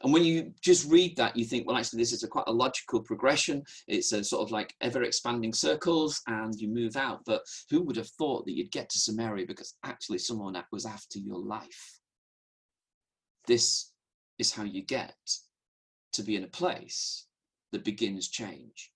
And 0.02 0.12
when 0.12 0.24
you 0.24 0.52
just 0.62 0.90
read 0.90 1.16
that, 1.16 1.36
you 1.36 1.44
think, 1.44 1.66
well, 1.66 1.76
actually, 1.76 2.00
this 2.00 2.12
is 2.12 2.22
a 2.22 2.28
quite 2.28 2.46
a 2.46 2.52
logical 2.52 3.00
progression. 3.00 3.62
It's 3.86 4.12
a 4.12 4.22
sort 4.24 4.42
of 4.42 4.50
like 4.50 4.74
ever 4.80 5.02
expanding 5.02 5.52
circles, 5.52 6.20
and 6.26 6.54
you 6.54 6.68
move 6.68 6.96
out. 6.96 7.20
But 7.26 7.42
who 7.70 7.82
would 7.82 7.96
have 7.96 8.08
thought 8.10 8.46
that 8.46 8.56
you'd 8.56 8.72
get 8.72 8.88
to 8.90 8.98
Samaria 8.98 9.46
because 9.46 9.74
actually 9.84 10.18
someone 10.18 10.62
was 10.72 10.86
after 10.86 11.18
your 11.18 11.38
life? 11.38 12.00
This 13.46 13.92
is 14.38 14.52
how 14.52 14.64
you 14.64 14.82
get 14.82 15.14
to 16.12 16.22
be 16.22 16.36
in 16.36 16.44
a 16.44 16.48
place 16.48 17.26
that 17.72 17.84
begins 17.84 18.28
change. 18.28 18.90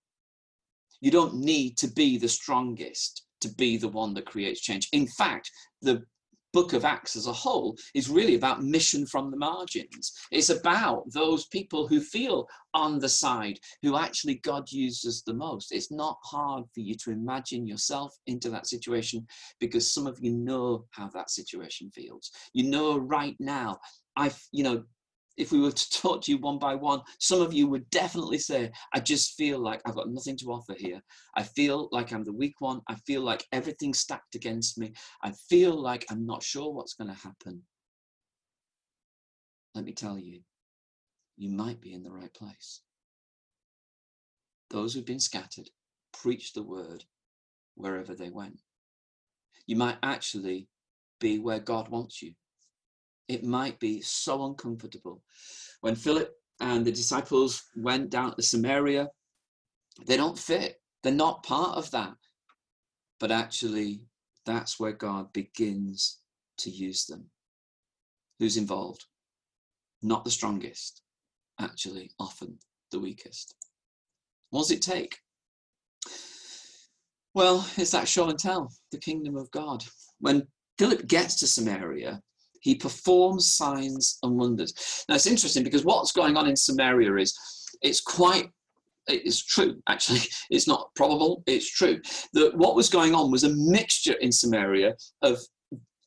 You 1.01 1.11
don't 1.11 1.37
need 1.37 1.77
to 1.79 1.89
be 1.89 2.19
the 2.19 2.29
strongest 2.29 3.25
to 3.41 3.49
be 3.49 3.77
the 3.77 3.89
one 3.89 4.15
that 4.15 4.27
creates 4.27 4.61
change. 4.61 4.89
In 4.93 5.07
fact, 5.07 5.51
the 5.83 6.03
book 6.53 6.73
of 6.73 6.85
Acts 6.85 7.17
as 7.17 7.27
a 7.27 7.33
whole 7.33 7.77
is 7.95 8.09
really 8.09 8.35
about 8.35 8.63
mission 8.63 9.07
from 9.07 9.31
the 9.31 9.37
margins. 9.37 10.13
It's 10.31 10.51
about 10.51 11.05
those 11.13 11.47
people 11.47 11.87
who 11.87 12.01
feel 12.01 12.47
on 12.75 12.99
the 12.99 13.09
side, 13.09 13.59
who 13.83 13.97
actually 13.97 14.37
God 14.37 14.71
uses 14.71 15.23
the 15.23 15.35
most. 15.35 15.73
It's 15.73 15.91
not 15.91 16.19
hard 16.23 16.65
for 16.73 16.81
you 16.81 16.95
to 17.05 17.11
imagine 17.11 17.67
yourself 17.67 18.17
into 18.27 18.51
that 18.51 18.67
situation 18.67 19.27
because 19.59 19.93
some 19.93 20.07
of 20.07 20.19
you 20.21 20.33
know 20.33 20.85
how 20.91 21.09
that 21.15 21.31
situation 21.31 21.91
feels. 21.91 22.31
You 22.53 22.71
know 22.71 22.99
right 22.99 23.37
now, 23.39 23.79
I, 24.17 24.33
you 24.53 24.65
know, 24.65 24.85
if 25.41 25.53
we 25.53 25.59
were 25.59 25.73
to 25.73 25.91
talk 26.03 26.23
to 26.23 26.31
you 26.31 26.39
one 26.39 26.59
by 26.59 26.75
one, 26.75 27.01
some 27.19 27.41
of 27.41 27.53
you 27.53 27.67
would 27.67 27.89
definitely 27.91 28.39
say, 28.39 28.71
I 28.95 29.01
just 29.01 29.37
feel 29.37 29.59
like 29.59 29.81
I've 29.87 29.95
got 29.95 30.11
nothing 30.11 30.37
to 30.39 30.53
offer 30.53 30.75
here. 30.79 31.01
I 31.35 31.43
feel 31.43 31.89
like 31.93 32.13
I'm 32.13 32.25
the 32.25 32.33
weak 32.33 32.61
one. 32.61 32.83
I 32.89 32.95
feel 33.07 33.23
like 33.23 33.47
everything's 33.51 34.01
stacked 34.01 34.35
against 34.35 34.79
me. 34.79 34.93
I 35.23 35.33
feel 35.49 35.75
like 35.75 36.05
I'm 36.11 36.27
not 36.27 36.43
sure 36.43 36.73
what's 36.73 36.95
going 36.95 37.09
to 37.09 37.21
happen. 37.21 37.63
Let 39.75 39.85
me 39.85 39.93
tell 39.93 40.19
you, 40.19 40.41
you 41.39 41.49
might 41.49 41.81
be 41.81 41.95
in 41.95 42.03
the 42.03 42.13
right 42.13 42.33
place. 42.35 42.83
Those 44.69 44.93
who've 44.93 45.07
been 45.07 45.21
scattered 45.21 45.71
preach 46.13 46.53
the 46.53 46.63
word 46.63 47.05
wherever 47.77 48.15
they 48.15 48.31
went. 48.31 48.61
You 49.67 49.77
might 49.77 49.97
actually 50.03 50.69
be 51.19 51.39
where 51.39 51.61
God 51.61 51.89
wants 51.89 52.21
you 52.21 52.35
it 53.31 53.45
might 53.45 53.79
be 53.79 54.01
so 54.01 54.45
uncomfortable. 54.45 55.23
When 55.83 55.95
Philip 55.95 56.35
and 56.59 56.85
the 56.85 56.91
disciples 56.91 57.63
went 57.77 58.11
down 58.11 58.35
to 58.35 58.43
Samaria, 58.43 59.09
they 60.05 60.17
don't 60.17 60.39
fit. 60.39 60.81
They're 61.03 61.13
not 61.13 61.45
part 61.45 61.79
of 61.79 61.91
that. 61.93 62.15
But 63.21 63.31
actually, 63.31 64.03
that's 64.45 64.81
where 64.81 64.93
God 64.93 65.33
begins 65.33 66.19
to 66.59 66.71
use 66.71 67.07
them. 67.07 67.27
Who's 68.41 68.57
involved? 68.57 69.05
Not 70.03 70.25
the 70.25 70.31
strongest, 70.31 71.03
actually, 71.61 72.11
often 72.19 72.59
the 72.91 72.99
weakest. 72.99 73.55
What 74.51 74.63
does 74.63 74.73
it 74.73 74.83
take? 74.83 75.19
Well, 77.33 77.65
it's 77.77 77.93
that 77.93 78.09
show 78.09 78.29
and 78.29 78.39
tell, 78.39 78.73
the 78.91 78.99
kingdom 78.99 79.37
of 79.37 79.53
God. 79.53 79.85
When 80.19 80.49
Philip 80.79 81.07
gets 81.07 81.37
to 81.37 81.47
Samaria, 81.47 82.21
he 82.61 82.75
performs 82.75 83.53
signs 83.53 84.19
and 84.23 84.39
wonders. 84.39 85.05
Now 85.09 85.17
it's 85.17 85.27
interesting 85.27 85.65
because 85.65 85.85
what's 85.85 86.13
going 86.13 86.37
on 86.37 86.47
in 86.47 86.57
Samaria 86.57 87.17
is 87.17 87.37
it's 87.83 88.01
quite 88.01 88.51
it's 89.09 89.45
true 89.45 89.81
actually. 89.89 90.21
It's 90.51 90.69
not 90.69 90.91
probable 90.95 91.43
it's 91.47 91.71
true. 91.71 92.01
That 92.35 92.57
what 92.57 92.77
was 92.77 92.89
going 92.89 93.15
on 93.15 93.31
was 93.31 93.45
a 93.45 93.55
mixture 93.55 94.15
in 94.15 94.33
samaria 94.33 94.95
of 95.23 95.39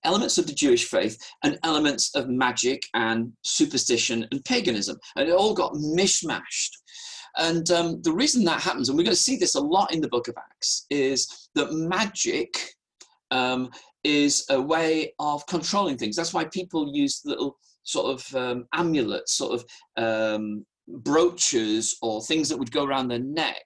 elements 0.06 0.38
of 0.38 0.48
the 0.48 0.54
jewish 0.54 0.86
faith 0.86 1.18
and 1.44 1.58
elements 1.64 2.14
of 2.16 2.28
magic 2.28 2.84
and 2.94 3.32
superstition 3.44 4.28
and 4.32 4.44
paganism. 4.46 4.98
And 5.16 5.30
it 5.30 5.36
all 5.36 5.54
got 5.54 5.74
mishmashed. 5.74 6.72
And 7.38 7.70
um, 7.72 8.02
the 8.04 8.12
reason 8.12 8.44
that 8.46 8.62
happens 8.62 8.90
and 8.90 8.98
we're 8.98 9.06
going 9.06 9.16
to 9.16 9.22
see 9.22 9.38
this 9.38 9.56
a 9.56 9.62
lot 9.62 9.94
in 9.94 10.02
the 10.02 10.10
book 10.10 10.28
of 10.28 10.36
acts 10.38 10.86
is 10.90 11.50
that 11.56 11.74
magic 11.74 12.76
um, 13.32 13.72
is 14.04 14.46
a 14.50 14.62
way 14.62 15.14
of 15.20 15.46
controlling 15.48 15.98
things. 15.98 16.16
That's 16.16 16.34
why 16.34 16.46
people 16.46 16.94
use 16.94 17.22
little 17.26 17.58
sort 17.84 18.14
of 18.14 18.36
um, 18.36 18.66
amulets, 18.74 19.34
sort 19.34 19.54
of 19.54 19.66
um, 20.04 20.66
brooches 20.88 21.98
or 22.02 22.22
things 22.22 22.50
that 22.50 22.58
would 22.58 22.72
go 22.72 22.86
around 22.86 23.08
their 23.08 23.20
neck. 23.20 23.66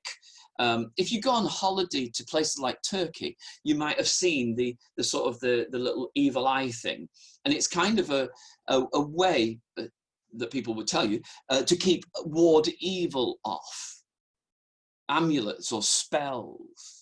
Um, 0.59 0.91
if 0.97 1.11
you 1.11 1.21
go 1.21 1.31
on 1.31 1.45
holiday 1.45 2.09
to 2.09 2.23
places 2.25 2.59
like 2.59 2.81
Turkey, 2.81 3.37
you 3.63 3.75
might 3.75 3.97
have 3.97 4.07
seen 4.07 4.55
the, 4.55 4.75
the 4.95 5.03
sort 5.03 5.27
of 5.27 5.39
the, 5.39 5.67
the 5.71 5.77
little 5.77 6.09
evil 6.15 6.47
eye 6.47 6.71
thing. 6.71 7.07
And 7.45 7.53
it's 7.53 7.67
kind 7.67 7.99
of 7.99 8.09
a, 8.09 8.27
a, 8.67 8.83
a 8.93 9.01
way 9.01 9.59
that, 9.75 9.91
that 10.37 10.51
people 10.51 10.73
would 10.75 10.87
tell 10.87 11.05
you 11.05 11.21
uh, 11.49 11.61
to 11.63 11.75
keep 11.75 12.05
ward 12.25 12.67
evil 12.79 13.37
off. 13.45 13.93
Amulets 15.09 15.71
or 15.71 15.81
spells 15.81 16.96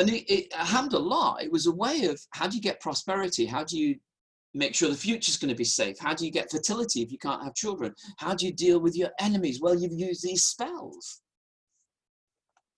and 0.00 0.08
it, 0.08 0.32
it 0.32 0.52
happened 0.54 0.94
a 0.94 0.98
lot. 0.98 1.42
It 1.42 1.52
was 1.52 1.66
a 1.66 1.72
way 1.72 2.06
of 2.06 2.18
how 2.30 2.48
do 2.48 2.56
you 2.56 2.62
get 2.62 2.80
prosperity? 2.80 3.44
How 3.44 3.64
do 3.64 3.78
you 3.78 3.96
make 4.54 4.74
sure 4.74 4.88
the 4.88 4.96
future's 4.96 5.36
going 5.36 5.50
to 5.50 5.54
be 5.54 5.64
safe? 5.64 5.98
How 5.98 6.14
do 6.14 6.24
you 6.24 6.32
get 6.32 6.50
fertility 6.50 7.02
if 7.02 7.12
you 7.12 7.18
can't 7.18 7.44
have 7.44 7.54
children? 7.54 7.94
How 8.16 8.34
do 8.34 8.46
you 8.46 8.52
deal 8.52 8.80
with 8.80 8.96
your 8.96 9.10
enemies? 9.20 9.60
Well, 9.60 9.78
you've 9.78 9.92
used 9.92 10.22
these 10.22 10.44
spells. 10.44 11.20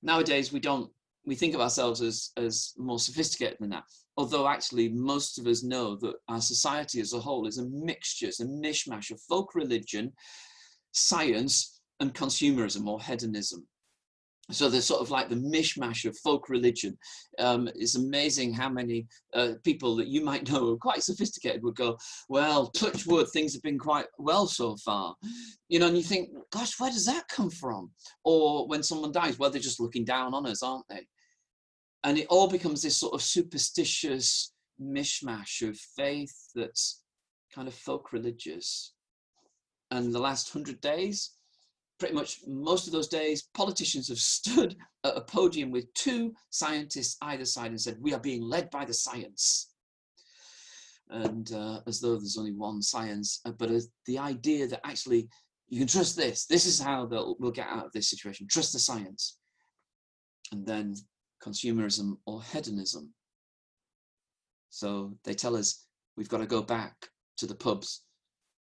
Nowadays, 0.03 0.53
we 0.53 0.59
don't. 0.59 0.91
We 1.25 1.37
think 1.37 1.55
of 1.55 1.61
ourselves 1.61 2.03
as 2.03 2.33
as 2.37 2.73
more 2.77 2.99
sophisticated 2.99 3.59
than 3.61 3.71
that. 3.71 3.85
Although 4.17 4.49
actually, 4.49 4.89
most 4.89 5.39
of 5.39 5.47
us 5.47 5.63
know 5.63 5.95
that 5.99 6.17
our 6.29 6.41
society 6.41 7.01
as 7.01 7.13
a 7.13 7.21
whole 7.21 7.47
is 7.47 7.59
a 7.59 7.69
mixture, 7.71 8.27
it's 8.27 8.41
a 8.41 8.47
mishmash 8.47 9.13
of 9.13 9.21
folk 9.29 9.55
religion, 9.55 10.13
science, 10.91 11.81
and 12.01 12.13
consumerism 12.13 12.89
or 12.89 13.01
hedonism 13.01 13.65
so 14.51 14.69
there's 14.69 14.85
sort 14.85 15.01
of 15.01 15.11
like 15.11 15.29
the 15.29 15.37
mishmash 15.37 16.05
of 16.05 16.19
folk 16.19 16.49
religion. 16.49 16.99
Um, 17.39 17.69
it's 17.75 17.95
amazing 17.95 18.53
how 18.53 18.69
many 18.69 19.07
uh, 19.35 19.53
people 19.63 19.95
that 19.97 20.09
you 20.09 20.25
might 20.25 20.49
know 20.51 20.73
are 20.73 20.77
quite 20.77 21.03
sophisticated 21.03 21.63
would 21.63 21.77
go, 21.77 21.97
well, 22.29 22.67
touch 22.67 23.07
wood, 23.07 23.29
things 23.29 23.53
have 23.53 23.63
been 23.63 23.79
quite 23.79 24.07
well 24.19 24.47
so 24.47 24.77
far. 24.77 25.15
You 25.69 25.79
know, 25.79 25.87
and 25.87 25.97
you 25.97 26.03
think, 26.03 26.31
gosh, 26.51 26.79
where 26.79 26.91
does 26.91 27.07
that 27.07 27.29
come 27.29 27.51
from? 27.51 27.91
Or 28.25 28.67
when 28.67 28.83
someone 28.83 29.13
dies, 29.13 29.39
well, 29.39 29.51
they're 29.51 29.61
just 29.61 29.81
looking 29.81 30.05
down 30.05 30.35
on 30.35 30.47
us, 30.47 30.63
aren't 30.63 30.89
they? 30.89 31.07
And 32.05 32.19
it 32.19 32.27
all 32.29 32.49
becomes 32.49 32.83
this 32.83 32.97
sort 32.97 33.15
of 33.15 33.23
superstitious 33.23 34.53
mishmash 34.81 35.67
of 35.67 35.79
faith 35.79 36.35
that's 36.55 37.03
kind 37.55 37.69
of 37.69 37.75
folk 37.75 38.13
religious. 38.13 38.93
And 39.93 40.13
the 40.13 40.19
last 40.19 40.51
hundred 40.51 40.81
days, 40.81 41.31
pretty 42.03 42.17
much 42.17 42.41
most 42.49 42.89
of 42.89 42.93
those 42.93 43.07
days, 43.07 43.45
politicians 43.55 44.09
have 44.09 44.19
stood 44.19 44.75
at 45.05 45.17
a 45.17 45.21
podium 45.21 45.71
with 45.71 45.95
two 45.95 46.35
scientists 46.51 47.17
either 47.23 47.45
side 47.45 47.71
and 47.71 47.81
said, 47.81 47.97
We 48.01 48.13
are 48.13 48.19
being 48.19 48.43
led 48.43 48.71
by 48.71 48.85
the 48.85 48.93
science. 48.93 49.73
And 51.11 51.53
uh, 51.53 51.79
as 51.87 52.01
though 52.01 52.17
there's 52.17 52.39
only 52.39 52.55
one 52.55 52.83
science, 52.83 53.41
uh, 53.45 53.53
but 53.53 53.71
the 54.07 54.19
idea 54.19 54.67
that 54.67 54.81
actually 54.85 55.29
you 55.69 55.79
can 55.79 55.87
trust 55.87 56.17
this, 56.17 56.45
this 56.47 56.67
is 56.67 56.81
how 56.81 57.05
we'll 57.05 57.53
get 57.53 57.69
out 57.69 57.87
of 57.87 57.93
this 57.93 58.11
situation. 58.11 58.49
Trust 58.51 58.73
the 58.73 58.81
science. 58.81 59.39
And 60.51 60.67
then 60.67 60.97
consumerism 61.41 62.17
or 62.27 62.43
hedonism. 62.43 63.11
So 64.71 65.17
they 65.23 65.35
tell 65.35 65.55
us 65.55 65.87
we've 66.17 66.29
got 66.29 66.39
to 66.39 66.47
go 66.47 66.63
back 66.63 66.97
to 67.37 67.47
the 67.47 67.55
pubs 67.55 68.03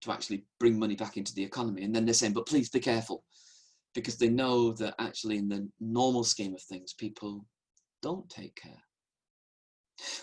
to 0.01 0.11
actually 0.11 0.43
bring 0.59 0.77
money 0.79 0.95
back 0.95 1.17
into 1.17 1.33
the 1.33 1.43
economy. 1.43 1.83
And 1.83 1.95
then 1.95 2.05
they're 2.05 2.13
saying, 2.13 2.33
but 2.33 2.47
please 2.47 2.69
be 2.69 2.79
careful, 2.79 3.23
because 3.93 4.17
they 4.17 4.29
know 4.29 4.71
that 4.73 4.95
actually, 4.99 5.37
in 5.37 5.47
the 5.47 5.67
normal 5.79 6.23
scheme 6.23 6.53
of 6.53 6.61
things, 6.61 6.93
people 6.93 7.45
don't 8.01 8.29
take 8.29 8.55
care. 8.55 8.83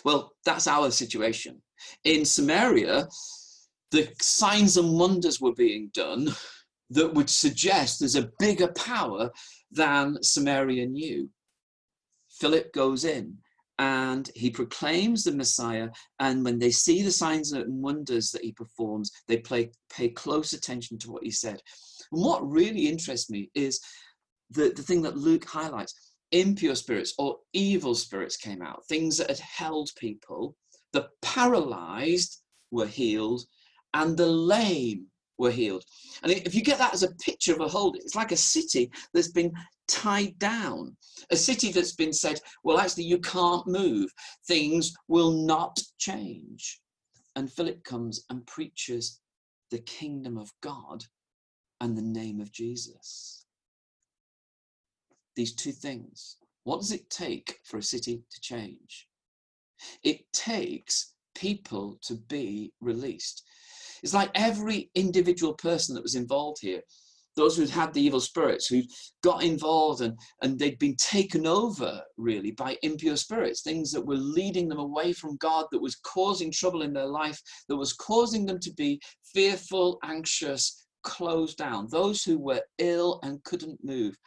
Well, 0.03 0.33
that's 0.45 0.67
our 0.67 0.91
situation. 0.91 1.61
In 2.03 2.25
Samaria, 2.25 3.07
the 3.91 4.09
signs 4.21 4.77
and 4.77 4.99
wonders 4.99 5.39
were 5.39 5.53
being 5.53 5.89
done 5.93 6.35
that 6.89 7.13
would 7.13 7.29
suggest 7.29 7.99
there's 7.99 8.15
a 8.15 8.31
bigger 8.39 8.67
power 8.73 9.31
than 9.71 10.21
Samaria 10.21 10.87
knew. 10.87 11.29
Philip 12.29 12.73
goes 12.73 13.05
in 13.05 13.37
and 13.79 14.29
he 14.35 14.49
proclaims 14.49 15.23
the 15.23 15.31
Messiah. 15.31 15.89
And 16.19 16.43
when 16.43 16.59
they 16.59 16.69
see 16.69 17.01
the 17.01 17.11
signs 17.11 17.53
and 17.53 17.81
wonders 17.81 18.29
that 18.31 18.43
he 18.43 18.51
performs, 18.51 19.11
they 19.27 19.37
pay, 19.37 19.71
pay 19.89 20.09
close 20.09 20.53
attention 20.53 20.99
to 20.99 21.11
what 21.11 21.23
he 21.23 21.31
said. 21.31 21.61
And 22.11 22.21
what 22.21 22.47
really 22.47 22.87
interests 22.87 23.29
me 23.29 23.49
is 23.55 23.79
the, 24.51 24.73
the 24.75 24.83
thing 24.83 25.01
that 25.03 25.17
Luke 25.17 25.45
highlights 25.45 25.95
impure 26.31 26.75
spirits 26.75 27.13
or 27.17 27.37
evil 27.53 27.95
spirits 27.95 28.37
came 28.37 28.61
out, 28.61 28.85
things 28.87 29.17
that 29.17 29.29
had 29.29 29.39
held 29.39 29.89
people. 29.97 30.55
The 30.91 31.07
paralyzed 31.21 32.41
were 32.71 32.85
healed, 32.87 33.43
and 33.93 34.17
the 34.17 34.27
lame 34.27 35.05
were 35.37 35.51
healed. 35.51 35.83
And 36.21 36.31
if 36.31 36.53
you 36.53 36.61
get 36.61 36.79
that 36.79 36.93
as 36.93 37.03
a 37.03 37.15
picture 37.15 37.53
of 37.53 37.61
a 37.61 37.67
whole, 37.67 37.93
it's 37.93 38.15
like 38.15 38.31
a 38.31 38.37
city 38.37 38.91
that's 39.13 39.31
been 39.31 39.53
tied 39.89 40.37
down, 40.39 40.95
a 41.31 41.35
city 41.35 41.71
that's 41.71 41.95
been 41.95 42.13
said, 42.13 42.39
well, 42.63 42.79
actually, 42.79 43.03
you 43.03 43.19
can't 43.19 43.67
move, 43.67 44.09
things 44.47 44.93
will 45.07 45.31
not 45.31 45.79
change. 45.97 46.79
And 47.35 47.51
Philip 47.51 47.83
comes 47.83 48.25
and 48.29 48.45
preaches 48.45 49.19
the 49.71 49.79
kingdom 49.79 50.37
of 50.37 50.51
God 50.61 51.03
and 51.81 51.97
the 51.97 52.01
name 52.01 52.39
of 52.39 52.51
Jesus. 52.51 53.45
These 55.35 55.55
two 55.55 55.71
things. 55.71 56.37
What 56.63 56.81
does 56.81 56.91
it 56.91 57.09
take 57.09 57.59
for 57.63 57.77
a 57.77 57.83
city 57.83 58.23
to 58.29 58.41
change? 58.41 59.07
It 60.03 60.31
takes 60.33 61.13
people 61.35 61.97
to 62.03 62.15
be 62.15 62.73
released. 62.81 63.43
It's 64.03 64.13
like 64.13 64.31
every 64.35 64.89
individual 64.95 65.53
person 65.53 65.95
that 65.95 66.03
was 66.03 66.15
involved 66.15 66.59
here, 66.61 66.81
those 67.39 67.55
who'd 67.55 67.69
had 67.69 67.93
the 67.93 68.01
evil 68.01 68.19
spirits, 68.19 68.67
who'd 68.67 68.85
got 69.23 69.43
involved 69.43 70.01
and, 70.01 70.17
and 70.41 70.59
they'd 70.59 70.77
been 70.77 70.95
taken 70.97 71.47
over 71.47 72.01
really 72.17 72.51
by 72.51 72.77
impure 72.83 73.15
spirits, 73.15 73.61
things 73.61 73.91
that 73.91 74.05
were 74.05 74.15
leading 74.15 74.67
them 74.67 74.79
away 74.79 75.13
from 75.13 75.37
God, 75.37 75.65
that 75.71 75.81
was 75.81 75.95
causing 75.95 76.51
trouble 76.51 76.81
in 76.81 76.91
their 76.91 77.07
life, 77.07 77.41
that 77.69 77.77
was 77.77 77.93
causing 77.93 78.45
them 78.45 78.59
to 78.59 78.73
be 78.73 78.99
fearful, 79.33 79.99
anxious, 80.03 80.85
closed 81.03 81.57
down, 81.57 81.87
those 81.89 82.23
who 82.23 82.37
were 82.37 82.61
ill 82.77 83.19
and 83.23 83.41
couldn't 83.45 83.79
move. 83.83 84.17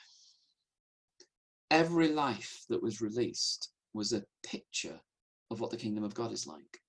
Every 1.70 2.08
life 2.08 2.64
that 2.70 2.82
was 2.82 3.02
released 3.02 3.72
was 3.92 4.14
a 4.14 4.24
picture 4.42 4.98
of 5.50 5.60
what 5.60 5.70
the 5.70 5.76
kingdom 5.76 6.02
of 6.02 6.14
God 6.14 6.32
is 6.32 6.46
like. 6.46 6.80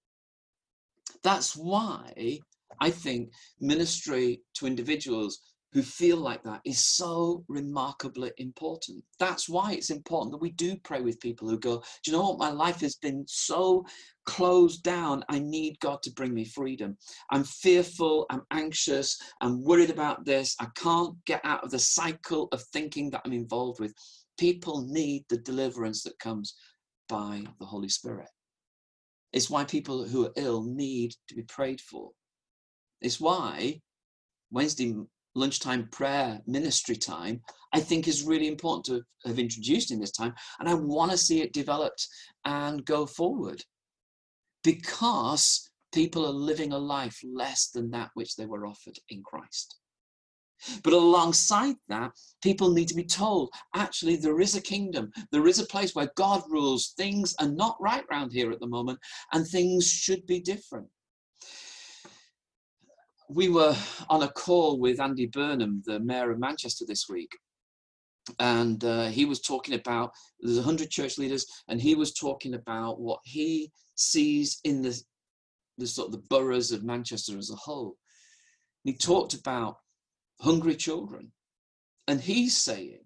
That's 1.22 1.54
why 1.56 2.40
I 2.80 2.90
think 2.90 3.32
ministry 3.60 4.42
to 4.56 4.68
individuals 4.68 5.40
who 5.74 5.82
feel 5.82 6.18
like 6.18 6.44
that 6.44 6.62
is 6.66 6.80
so 6.80 7.44
remarkably 7.48 8.32
important. 8.38 9.04
That's 9.20 9.50
why 9.50 9.74
it's 9.74 9.90
important 9.90 10.32
that 10.32 10.42
we 10.42 10.52
do 10.52 10.76
pray 10.78 11.02
with 11.02 11.20
people 11.20 11.50
who 11.50 11.58
go, 11.58 11.84
Do 12.04 12.12
you 12.12 12.14
know 12.14 12.30
what? 12.30 12.38
My 12.38 12.52
life 12.52 12.80
has 12.82 12.96
been 12.96 13.26
so 13.28 13.86
closed 14.26 14.84
down. 14.84 15.24
I 15.30 15.40
need 15.40 15.80
God 15.80 16.04
to 16.04 16.12
bring 16.12 16.34
me 16.34 16.46
freedom. 16.46 16.96
I'm 17.32 17.44
fearful, 17.44 18.28
I'm 18.30 18.44
anxious, 18.52 19.20
I'm 19.42 19.64
worried 19.64 19.90
about 19.90 20.26
this. 20.26 20.56
I 20.60 20.68
can't 20.76 21.16
get 21.26 21.42
out 21.44 21.64
of 21.64 21.72
the 21.72 21.80
cycle 21.80 22.50
of 22.52 22.62
thinking 22.72 23.10
that 23.10 23.22
I'm 23.26 23.34
involved 23.34 23.80
with. 23.80 23.94
People 24.38 24.86
need 24.88 25.26
the 25.30 25.38
deliverance 25.38 26.04
that 26.04 26.20
comes 26.20 26.56
by 27.10 27.44
the 27.60 27.66
Holy 27.66 27.90
Spirit. 27.90 28.30
It's 29.32 29.50
why 29.50 29.64
people 29.64 30.08
who 30.08 30.28
are 30.28 30.34
ill 30.36 30.64
need 30.64 31.16
to 31.28 31.36
be 31.36 31.42
prayed 31.44 31.82
for. 31.82 32.12
It's 33.02 33.20
why 33.20 33.82
Wednesday 34.52 34.94
lunchtime 35.36 35.88
prayer 35.92 36.40
ministry 36.46 36.96
time, 36.96 37.42
I 37.74 37.80
think 37.80 38.08
is 38.08 38.24
really 38.24 38.48
important 38.48 38.86
to 38.86 39.28
have 39.28 39.40
introduced 39.40 39.92
in 39.92 40.00
this 40.00 40.12
time. 40.12 40.34
And 40.60 40.70
I 40.70 40.74
want 40.74 41.12
to 41.12 41.18
see 41.18 41.42
it 41.42 41.54
developed 41.54 42.08
and 42.46 42.86
go 42.86 43.06
forward 43.06 43.64
because 44.64 45.70
people 45.94 46.26
are 46.26 46.32
living 46.32 46.74
a 46.74 46.78
life 46.78 47.20
less 47.24 47.70
than 47.70 47.92
that 47.92 48.12
which 48.14 48.36
they 48.36 48.46
were 48.46 48.66
offered 48.66 48.98
in 49.10 49.24
Christ. 49.24 49.78
But 50.84 50.94
alongside 50.94 51.76
that, 51.90 52.12
people 52.42 52.72
need 52.72 52.88
to 52.88 52.96
be 52.96 53.04
told 53.04 53.50
actually, 53.76 54.16
there 54.16 54.40
is 54.40 54.56
a 54.56 54.62
kingdom. 54.62 55.12
There 55.32 55.48
is 55.48 55.60
a 55.60 55.66
place 55.66 55.94
where 55.94 56.12
God 56.16 56.42
rules. 56.48 56.94
Things 56.96 57.36
are 57.40 57.50
not 57.50 57.76
right 57.82 58.06
round 58.10 58.32
here 58.32 58.52
at 58.52 58.62
the 58.62 58.68
moment, 58.68 59.00
and 59.34 59.46
things 59.46 59.90
should 59.90 60.26
be 60.26 60.40
different 60.40 60.88
we 63.34 63.50
were 63.50 63.76
on 64.10 64.24
a 64.24 64.28
call 64.30 64.80
with 64.80 65.00
Andy 65.00 65.26
Burnham, 65.26 65.82
the 65.86 66.00
mayor 66.00 66.32
of 66.32 66.40
Manchester, 66.40 66.86
this 66.88 67.10
week. 67.10 67.32
And 68.40 68.84
uh, 68.86 69.08
he 69.08 69.26
was 69.26 69.42
talking 69.42 69.74
about 69.76 70.12
there's 70.40 70.58
100 70.58 70.90
church 70.90 71.18
leaders, 71.18 71.46
and 71.68 71.82
he 71.82 71.96
was 71.96 72.14
talking 72.14 72.54
about 72.54 73.00
what 73.00 73.20
he 73.24 73.72
sees 73.96 74.60
in 74.64 74.82
the, 74.82 74.98
the 75.78 75.88
sort 75.88 76.08
of 76.08 76.14
the 76.14 76.28
boroughs 76.30 76.72
of 76.72 76.84
Manchester 76.84 77.38
as 77.38 77.52
a 77.52 77.56
whole. 77.56 77.98
And 78.86 78.94
he 78.94 78.98
talked 78.98 79.34
about 79.34 79.78
hungry 80.40 80.76
children. 80.76 81.32
And 82.08 82.22
he's 82.22 82.56
saying 82.56 83.00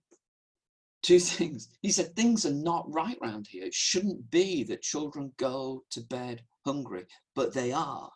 two 1.04 1.20
things. 1.20 1.70
He 1.82 1.92
said, 1.92 2.16
Things 2.16 2.46
are 2.46 2.54
not 2.54 2.92
right 2.94 3.18
round 3.22 3.48
here. 3.50 3.66
It 3.66 3.74
shouldn't 3.74 4.30
be 4.30 4.63
that 4.66 4.82
children 4.82 5.32
go 5.38 5.84
to 5.92 6.02
bed 6.02 6.44
hungry, 6.66 7.06
but 7.36 7.54
they 7.54 7.72
are. 7.72 8.12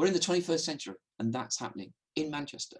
We're 0.00 0.06
in 0.06 0.14
the 0.14 0.18
21st 0.18 0.60
century, 0.60 0.94
and 1.18 1.30
that's 1.30 1.60
happening 1.60 1.92
in 2.16 2.30
Manchester. 2.30 2.78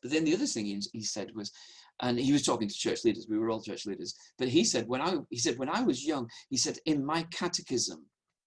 But 0.00 0.10
then 0.10 0.24
the 0.24 0.32
other 0.32 0.46
thing 0.46 0.64
he, 0.64 1.02
said 1.02 1.34
was, 1.34 1.52
and 2.00 2.18
he 2.18 2.32
was 2.32 2.46
talking 2.46 2.66
to 2.66 2.74
church 2.74 3.04
leaders. 3.04 3.26
We 3.28 3.36
were 3.36 3.50
all 3.50 3.60
church 3.60 3.84
leaders. 3.84 4.14
But 4.38 4.48
he 4.48 4.64
said, 4.64 4.88
when 4.88 5.02
I 5.02 5.16
he 5.28 5.36
said 5.36 5.58
when 5.58 5.68
I 5.68 5.82
was 5.82 6.06
young, 6.06 6.30
he 6.48 6.56
said 6.56 6.78
in 6.86 7.04
my 7.04 7.24
catechism, 7.30 8.06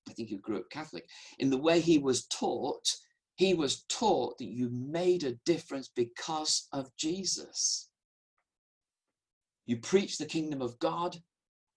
I 0.10 0.14
think 0.14 0.30
he 0.30 0.38
grew 0.38 0.58
up 0.58 0.72
Catholic. 0.72 1.06
In 1.38 1.52
the 1.52 1.62
way 1.62 1.82
he 1.82 2.00
was 2.00 2.26
taught, 2.26 2.90
he 3.36 3.54
was 3.54 3.84
taught 3.88 4.40
that 4.40 4.50
you 4.50 4.72
made 4.72 5.24
a 5.24 5.38
difference 5.46 5.92
because 5.96 6.68
of 6.74 6.90
Jesus. 6.98 7.90
You 9.68 9.78
preach 9.78 10.18
the 10.18 10.26
kingdom 10.26 10.64
of 10.64 10.80
God, 10.80 11.16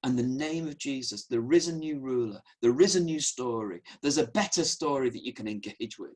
and 0.05 0.19
the 0.19 0.23
name 0.23 0.69
of 0.69 0.79
Jesus, 0.79 1.25
there 1.25 1.51
is 1.53 1.67
a 1.67 1.75
new 1.75 1.99
ruler, 1.99 2.41
there 2.61 2.79
is 2.81 2.95
a 2.95 3.01
new 3.01 3.19
story, 3.19 3.81
there's 4.03 4.19
a 4.19 4.27
better 4.29 4.63
story 4.63 5.09
that 5.09 5.25
you 5.25 5.33
can 5.33 5.49
engage 5.49 5.99
with. 5.99 6.15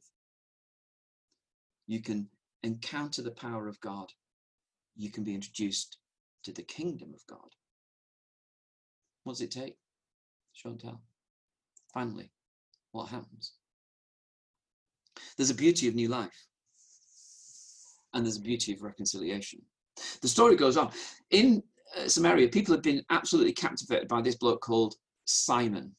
You 1.87 2.03
can 2.03 2.29
encounter 2.63 3.23
the 3.23 3.31
power 3.31 3.67
of 3.67 3.81
God, 3.81 4.13
you 4.95 5.11
can 5.11 5.25
be 5.25 5.35
introduced 5.35 5.97
to 6.45 6.53
the 6.53 6.63
kingdom 6.63 7.15
of 7.15 7.27
God. 7.27 7.49
What 9.25 9.33
does 9.33 9.41
it 9.41 9.51
take? 9.51 9.77
Chantal. 10.55 11.01
Finally, 11.95 12.31
what 12.93 13.09
happens? 13.09 13.55
There's 15.39 15.51
a 15.51 15.55
beauty 15.55 15.89
of 15.89 15.95
new 15.95 16.09
life, 16.09 16.47
and 18.13 18.27
there's 18.27 18.37
a 18.37 18.43
beauty 18.43 18.75
of 18.75 18.83
reconciliation. 18.83 19.63
The 20.21 20.29
story 20.29 20.57
goes 20.57 20.77
on. 20.77 20.91
In 21.31 21.63
Samaria, 22.07 22.49
people 22.49 22.75
had 22.75 22.83
been 22.83 23.05
absolutely 23.11 23.53
captivated 23.53 24.09
by 24.09 24.21
this 24.21 24.37
bloke 24.37 24.61
called 24.61 24.95
Simon. 25.25 25.95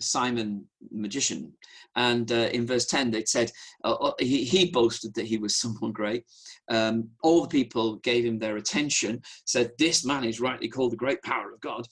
Simon 0.00 0.64
magician, 0.90 1.52
and 1.94 2.32
uh, 2.32 2.48
in 2.52 2.66
verse 2.66 2.86
10 2.86 3.12
they 3.12 3.24
said 3.24 3.52
uh, 3.84 3.92
uh 3.92 4.12
he, 4.18 4.42
he, 4.42 4.68
boasted 4.68 5.14
that 5.14 5.26
he 5.26 5.38
was 5.38 5.54
someone 5.60 5.92
great. 5.92 6.24
Um, 6.68 7.08
all 7.22 7.42
the 7.42 7.48
people 7.48 7.96
gave 7.96 8.24
him 8.24 8.38
their 8.38 8.56
attention, 8.56 9.22
said, 9.44 9.70
This 9.78 10.04
man 10.04 10.24
is 10.24 10.40
rightly 10.40 10.68
called 10.68 10.90
the 10.90 10.96
great 10.96 11.22
power 11.22 11.52
of 11.52 11.60
God 11.60 11.86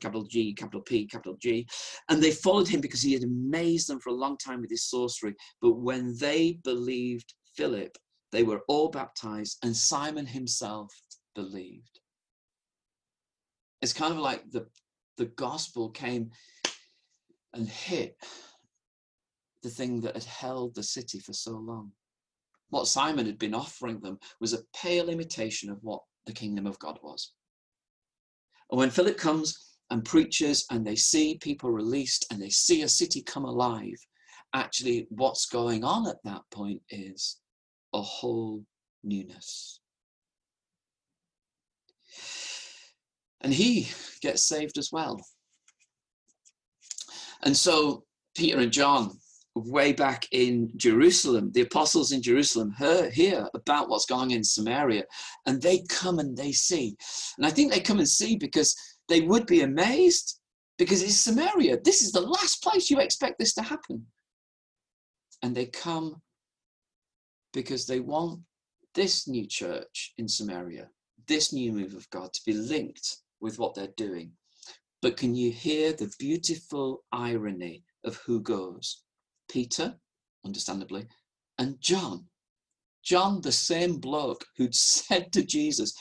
capital 0.00 0.24
G, 0.24 0.52
capital 0.52 0.82
P, 0.82 1.06
capital 1.06 1.36
G. 1.40 1.66
And 2.10 2.22
they 2.22 2.30
followed 2.30 2.68
him 2.68 2.80
because 2.80 3.00
he 3.00 3.14
had 3.14 3.22
amazed 3.22 3.88
them 3.88 4.00
for 4.00 4.10
a 4.10 4.14
long 4.14 4.36
time 4.36 4.60
with 4.60 4.70
his 4.70 4.84
sorcery. 4.84 5.34
But 5.62 5.76
when 5.76 6.16
they 6.18 6.58
believed 6.62 7.32
Philip, 7.56 7.96
they 8.30 8.42
were 8.42 8.62
all 8.68 8.88
baptized, 8.88 9.58
and 9.62 9.74
Simon 9.74 10.26
himself 10.26 10.92
believed. 11.34 12.00
It's 13.84 13.92
kind 13.92 14.14
of 14.14 14.18
like 14.18 14.50
the, 14.50 14.66
the 15.18 15.26
gospel 15.26 15.90
came 15.90 16.30
and 17.52 17.68
hit 17.68 18.16
the 19.62 19.68
thing 19.68 20.00
that 20.00 20.14
had 20.14 20.24
held 20.24 20.74
the 20.74 20.82
city 20.82 21.18
for 21.18 21.34
so 21.34 21.50
long. 21.50 21.92
What 22.70 22.86
Simon 22.86 23.26
had 23.26 23.38
been 23.38 23.52
offering 23.52 24.00
them 24.00 24.18
was 24.40 24.54
a 24.54 24.64
pale 24.74 25.10
imitation 25.10 25.68
of 25.68 25.80
what 25.82 26.00
the 26.24 26.32
kingdom 26.32 26.66
of 26.66 26.78
God 26.78 26.98
was. 27.02 27.32
And 28.70 28.78
when 28.78 28.88
Philip 28.88 29.18
comes 29.18 29.76
and 29.90 30.02
preaches 30.02 30.64
and 30.70 30.86
they 30.86 30.96
see 30.96 31.36
people 31.36 31.70
released 31.70 32.24
and 32.30 32.40
they 32.40 32.48
see 32.48 32.80
a 32.80 32.88
city 32.88 33.20
come 33.20 33.44
alive, 33.44 33.98
actually, 34.54 35.08
what's 35.10 35.44
going 35.44 35.84
on 35.84 36.08
at 36.08 36.24
that 36.24 36.40
point 36.50 36.80
is 36.88 37.36
a 37.92 38.00
whole 38.00 38.64
newness. 39.02 39.80
And 43.44 43.52
he 43.52 43.88
gets 44.22 44.42
saved 44.42 44.78
as 44.78 44.90
well. 44.90 45.20
And 47.42 47.54
so 47.54 48.04
Peter 48.34 48.58
and 48.58 48.72
John, 48.72 49.18
way 49.54 49.92
back 49.92 50.26
in 50.32 50.72
Jerusalem, 50.76 51.52
the 51.52 51.60
apostles 51.60 52.10
in 52.10 52.22
Jerusalem 52.22 52.74
hear, 52.78 53.10
hear 53.10 53.46
about 53.54 53.88
what's 53.88 54.06
going 54.06 54.22
on 54.22 54.30
in 54.32 54.42
Samaria, 54.42 55.04
and 55.46 55.60
they 55.60 55.84
come 55.90 56.18
and 56.18 56.36
they 56.36 56.52
see. 56.52 56.96
And 57.36 57.46
I 57.46 57.50
think 57.50 57.70
they 57.70 57.80
come 57.80 57.98
and 57.98 58.08
see 58.08 58.36
because 58.36 58.74
they 59.08 59.20
would 59.20 59.46
be 59.46 59.60
amazed 59.60 60.40
because 60.78 61.02
it's 61.02 61.14
Samaria. 61.14 61.78
This 61.84 62.00
is 62.02 62.12
the 62.12 62.22
last 62.22 62.62
place 62.62 62.90
you 62.90 62.98
expect 62.98 63.38
this 63.38 63.52
to 63.54 63.62
happen. 63.62 64.06
And 65.42 65.54
they 65.54 65.66
come 65.66 66.22
because 67.52 67.86
they 67.86 68.00
want 68.00 68.40
this 68.94 69.28
new 69.28 69.46
church 69.46 70.14
in 70.16 70.26
Samaria, 70.26 70.88
this 71.28 71.52
new 71.52 71.72
move 71.72 71.94
of 71.94 72.08
God 72.10 72.32
to 72.32 72.40
be 72.46 72.54
linked 72.54 73.18
with 73.44 73.58
what 73.58 73.74
they're 73.74 73.88
doing. 73.98 74.32
But 75.02 75.18
can 75.18 75.34
you 75.34 75.52
hear 75.52 75.92
the 75.92 76.10
beautiful 76.18 77.04
irony 77.12 77.84
of 78.04 78.16
who 78.16 78.40
goes? 78.40 79.02
Peter, 79.50 79.94
understandably, 80.46 81.06
and 81.58 81.78
John. 81.78 82.24
John, 83.04 83.42
the 83.42 83.52
same 83.52 83.98
bloke 83.98 84.46
who'd 84.56 84.74
said 84.98 85.30
to 85.34 85.44
Jesus, 85.44 85.92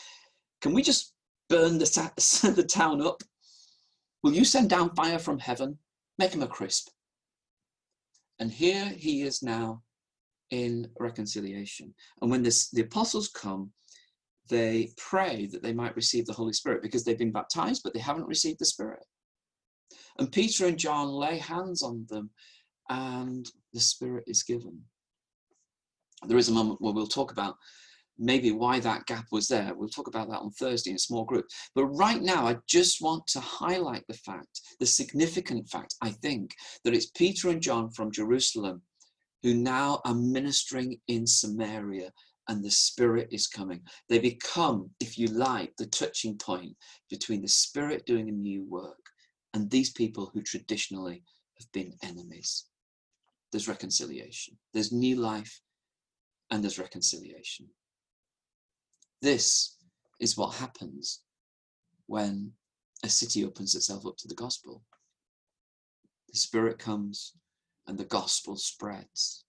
Can 0.62 0.74
we 0.74 0.82
just 0.82 1.14
burn 1.50 1.78
the, 1.78 1.86
ta- 1.86 2.14
the 2.50 2.64
town 2.64 3.06
up? 3.06 3.22
Will 4.24 4.34
you 4.34 4.46
send 4.46 4.70
down 4.70 4.96
fire 4.96 5.20
from 5.20 5.38
heaven? 5.38 5.78
Make 6.18 6.34
him 6.34 6.44
a 6.44 6.48
crisp. 6.48 6.88
And 8.40 8.50
here 8.50 8.86
he 8.86 9.24
is 9.24 9.44
now 9.44 9.84
in 10.50 10.90
reconciliation. 10.98 11.94
And 12.22 12.32
when 12.32 12.42
this, 12.42 12.70
the 12.70 12.84
apostles 12.84 13.28
come, 13.28 13.74
they 14.50 14.90
pray 14.98 15.48
that 15.52 15.64
they 15.64 15.74
might 15.74 15.96
receive 15.96 16.26
the 16.26 16.34
Holy 16.34 16.54
Spirit 16.54 16.82
because 16.82 17.04
they've 17.04 17.18
been 17.18 17.32
baptized, 17.32 17.82
but 17.84 17.94
they 17.94 18.00
haven't 18.00 18.28
received 18.28 18.60
the 18.60 18.66
Spirit. 18.66 19.04
And 20.20 20.32
Peter 20.32 20.68
and 20.68 20.78
John 20.78 21.10
lay 21.10 21.38
hands 21.38 21.82
on 21.82 22.06
them, 22.10 22.30
and 22.90 23.50
the 23.74 23.80
Spirit 23.80 24.26
is 24.28 24.44
given. 24.44 24.82
There 26.28 26.38
is 26.38 26.50
a 26.50 26.54
moment 26.54 26.82
where 26.82 26.94
we'll 26.94 27.08
talk 27.08 27.32
about 27.32 27.56
maybe 28.18 28.52
why 28.52 28.80
that 28.80 29.06
gap 29.06 29.26
was 29.32 29.48
there. 29.48 29.74
We'll 29.76 29.90
talk 29.90 30.08
about 30.08 30.30
that 30.30 30.40
on 30.40 30.52
Thursday 30.52 30.92
in 30.92 30.98
a 30.98 31.00
small 31.00 31.24
group. 31.24 31.46
But 31.74 31.86
right 31.88 32.22
now, 32.22 32.48
I 32.48 32.58
just 32.68 33.02
want 33.02 33.26
to 33.28 33.40
highlight 33.40 34.04
the 34.08 34.14
fact, 34.14 34.62
the 34.80 34.86
significant 34.86 35.68
fact, 35.70 35.96
I 36.02 36.12
think, 36.12 36.54
that 36.84 36.94
it's 36.94 37.08
Peter 37.08 37.50
and 37.50 37.62
John 37.62 37.90
from 37.90 38.12
Jerusalem 38.12 38.82
who 39.42 39.54
now 39.54 40.00
are 40.06 40.16
ministering 40.16 40.98
in 41.08 41.28
Samaria 41.28 42.12
and 42.48 42.64
the 42.64 42.72
Spirit 42.72 43.30
is 43.32 43.48
coming. 43.48 43.82
They 44.10 44.20
become, 44.20 44.90
if 45.00 45.18
you 45.18 45.28
like, 45.28 45.76
the 45.78 45.86
touching 45.86 46.38
point 46.38 46.76
between 47.10 47.42
the 47.42 47.48
Spirit 47.48 48.06
doing 48.06 48.30
a 48.30 48.34
new 48.34 48.66
work 48.66 49.00
and 49.54 49.70
these 49.70 49.92
people 49.92 50.32
who 50.34 50.42
traditionally 50.42 51.24
have 51.60 51.72
been 51.72 51.94
enemies. 52.04 52.66
There's 53.52 53.68
reconciliation, 53.68 54.58
there's 54.74 54.92
new 54.92 55.16
life, 55.16 55.62
and 56.50 56.64
there's 56.64 56.80
reconciliation. 56.80 57.68
This 59.22 59.78
is 60.20 60.38
what 60.38 60.56
happens 60.56 61.22
when 62.08 62.52
a 63.04 63.10
city 63.10 63.46
opens 63.46 63.76
itself 63.76 64.06
up 64.06 64.18
to 64.18 64.28
the 64.28 64.36
gospel. 64.36 64.84
The 66.30 66.38
Spirit 66.38 66.80
comes 66.80 67.34
and 67.88 67.98
the 67.98 68.06
gospel 68.06 68.56
spreads. 68.56 69.46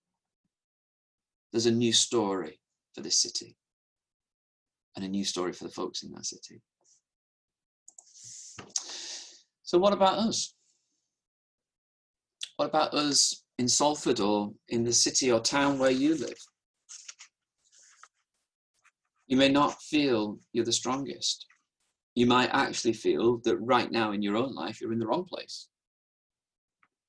There's 1.51 1.67
a 1.67 1.73
new 1.73 1.93
story 1.93 2.61
for 2.95 3.01
this 3.01 3.21
city 3.21 3.57
and 4.97 5.05
a 5.05 5.09
new 5.09 5.25
story 5.25 5.53
for 5.53 5.65
the 5.65 5.71
folks 5.71 6.03
in 6.03 6.13
that 6.13 6.27
city. 6.27 6.61
So, 9.63 9.79
what 9.79 9.93
about 9.93 10.19
us? 10.19 10.55
What 12.57 12.67
about 12.67 12.95
us 12.95 13.43
in 13.59 13.67
Salford 13.67 14.21
or 14.21 14.53
in 14.69 14.85
the 14.85 14.93
city 14.93 15.33
or 15.33 15.41
town 15.41 15.79
where 15.79 15.91
you 15.91 16.17
live? 16.17 16.39
You 19.27 19.37
may 19.37 19.49
not 19.49 19.83
feel 19.83 20.39
you're 20.53 20.65
the 20.65 20.73
strongest. 20.73 21.47
You 22.15 22.27
might 22.27 22.51
actually 22.53 22.93
feel 22.93 23.41
that 23.45 23.57
right 23.57 23.91
now 23.91 24.13
in 24.13 24.23
your 24.23 24.37
own 24.37 24.55
life, 24.55 24.81
you're 24.81 24.93
in 24.93 25.01
the 25.01 25.07
wrong 25.07 25.25
place. 25.25 25.69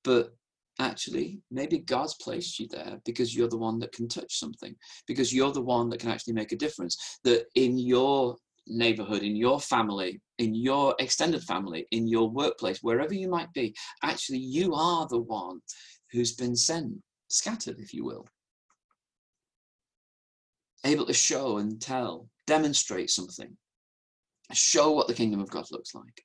But 0.03 0.33
actually, 0.79 1.39
maybe 1.51 1.79
God's 1.79 2.15
placed 2.15 2.59
you 2.59 2.67
there 2.67 2.99
because 3.05 3.35
you're 3.35 3.47
the 3.47 3.57
one 3.57 3.79
that 3.79 3.91
can 3.91 4.07
touch 4.07 4.37
something, 4.39 4.75
because 5.07 5.33
you're 5.33 5.51
the 5.51 5.61
one 5.61 5.89
that 5.89 5.99
can 5.99 6.09
actually 6.09 6.33
make 6.33 6.51
a 6.51 6.57
difference. 6.57 7.19
That 7.23 7.45
in 7.55 7.77
your 7.77 8.35
neighborhood, 8.67 9.23
in 9.23 9.35
your 9.35 9.59
family, 9.59 10.21
in 10.39 10.55
your 10.55 10.95
extended 10.99 11.43
family, 11.43 11.87
in 11.91 12.07
your 12.07 12.29
workplace, 12.29 12.79
wherever 12.81 13.13
you 13.13 13.29
might 13.29 13.51
be, 13.53 13.75
actually, 14.03 14.39
you 14.39 14.73
are 14.73 15.07
the 15.07 15.21
one 15.21 15.59
who's 16.11 16.33
been 16.33 16.55
sent, 16.55 16.93
scattered, 17.29 17.79
if 17.79 17.93
you 17.93 18.03
will 18.05 18.25
able 20.85 21.05
to 21.05 21.13
show 21.13 21.57
and 21.57 21.81
tell, 21.81 22.29
demonstrate 22.47 23.09
something, 23.09 23.57
show 24.53 24.91
what 24.91 25.07
the 25.07 25.13
kingdom 25.13 25.41
of 25.41 25.49
God 25.49 25.65
looks 25.71 25.95
like, 25.95 26.23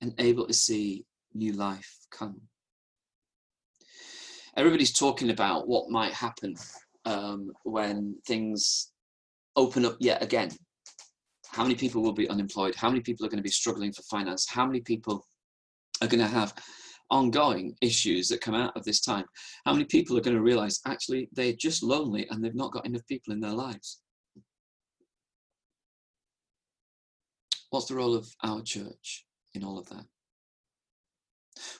and 0.00 0.14
able 0.18 0.46
to 0.46 0.54
see 0.54 1.04
new 1.34 1.52
life 1.52 1.92
come. 2.10 2.40
Everybody's 4.56 4.92
talking 4.92 5.30
about 5.30 5.68
what 5.68 5.90
might 5.90 6.12
happen 6.12 6.54
um, 7.04 7.50
when 7.64 8.16
things 8.26 8.92
open 9.56 9.84
up 9.84 9.96
yet 10.00 10.22
again. 10.22 10.50
How 11.50 11.62
many 11.62 11.74
people 11.74 12.02
will 12.02 12.12
be 12.12 12.28
unemployed? 12.28 12.74
How 12.74 12.88
many 12.88 13.00
people 13.00 13.26
are 13.26 13.28
going 13.28 13.38
to 13.38 13.42
be 13.42 13.50
struggling 13.50 13.92
for 13.92 14.02
finance? 14.02 14.48
How 14.48 14.66
many 14.66 14.80
people 14.80 15.26
are 16.00 16.08
going 16.08 16.20
to 16.20 16.26
have 16.26 16.54
ongoing 17.12 17.76
issues 17.82 18.26
that 18.28 18.40
come 18.40 18.54
out 18.54 18.74
of 18.74 18.84
this 18.84 19.00
time, 19.00 19.24
how 19.66 19.72
many 19.72 19.84
people 19.84 20.16
are 20.16 20.22
going 20.22 20.36
to 20.36 20.42
realize 20.42 20.80
actually 20.86 21.28
they're 21.32 21.52
just 21.52 21.82
lonely 21.82 22.26
and 22.30 22.42
they've 22.42 22.54
not 22.54 22.72
got 22.72 22.86
enough 22.86 23.06
people 23.06 23.32
in 23.32 23.40
their 23.40 23.52
lives? 23.52 24.00
What's 27.70 27.86
the 27.86 27.94
role 27.94 28.14
of 28.14 28.26
our 28.42 28.62
church 28.62 29.26
in 29.54 29.62
all 29.62 29.78
of 29.78 29.88
that? 29.90 30.04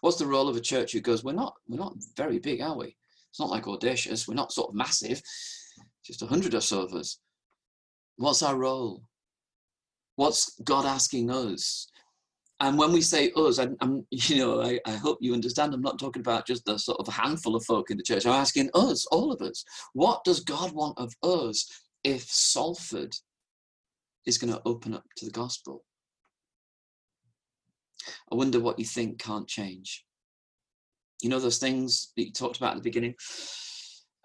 What's 0.00 0.18
the 0.18 0.26
role 0.26 0.48
of 0.48 0.56
a 0.56 0.60
church 0.60 0.92
who 0.92 1.00
goes, 1.00 1.24
we're 1.24 1.32
not, 1.32 1.54
we're 1.68 1.78
not 1.78 1.94
very 2.16 2.38
big, 2.38 2.60
are 2.60 2.76
we? 2.76 2.96
It's 3.30 3.40
not 3.40 3.50
like 3.50 3.66
audacious. 3.66 4.28
We're 4.28 4.34
not 4.34 4.52
sort 4.52 4.68
of 4.68 4.74
massive. 4.74 5.22
Just 6.04 6.22
a 6.22 6.26
hundred 6.26 6.54
or 6.54 6.60
so 6.60 6.82
of 6.82 6.92
us. 6.92 7.18
What's 8.16 8.42
our 8.42 8.56
role? 8.56 9.02
What's 10.16 10.58
God 10.60 10.84
asking 10.84 11.30
us? 11.30 11.88
And 12.60 12.78
when 12.78 12.92
we 12.92 13.00
say 13.00 13.32
us, 13.34 13.58
I'm, 13.58 13.76
I'm 13.80 14.06
you 14.10 14.36
know, 14.36 14.62
I, 14.62 14.78
I, 14.86 14.92
hope 14.92 15.18
you 15.20 15.32
understand. 15.34 15.74
I'm 15.74 15.80
not 15.80 15.98
talking 15.98 16.20
about 16.20 16.46
just 16.46 16.64
the 16.64 16.78
sort 16.78 17.00
of 17.00 17.12
handful 17.12 17.56
of 17.56 17.64
folk 17.64 17.90
in 17.90 17.96
the 17.96 18.02
church. 18.02 18.24
I'm 18.24 18.32
asking 18.32 18.70
us, 18.74 19.06
all 19.06 19.32
of 19.32 19.40
us, 19.40 19.64
what 19.94 20.22
does 20.24 20.40
God 20.40 20.72
want 20.72 20.98
of 20.98 21.12
us 21.22 21.66
if 22.04 22.22
Salford 22.22 23.16
is 24.26 24.38
going 24.38 24.52
to 24.52 24.62
open 24.64 24.94
up 24.94 25.04
to 25.16 25.24
the 25.24 25.32
gospel? 25.32 25.82
I 28.30 28.34
wonder 28.34 28.60
what 28.60 28.78
you 28.78 28.84
think 28.84 29.18
can't 29.18 29.48
change. 29.48 30.04
You 31.22 31.28
know 31.28 31.38
those 31.38 31.58
things 31.58 32.12
that 32.16 32.26
you 32.26 32.32
talked 32.32 32.56
about 32.56 32.72
at 32.72 32.76
the 32.76 32.82
beginning, 32.82 33.14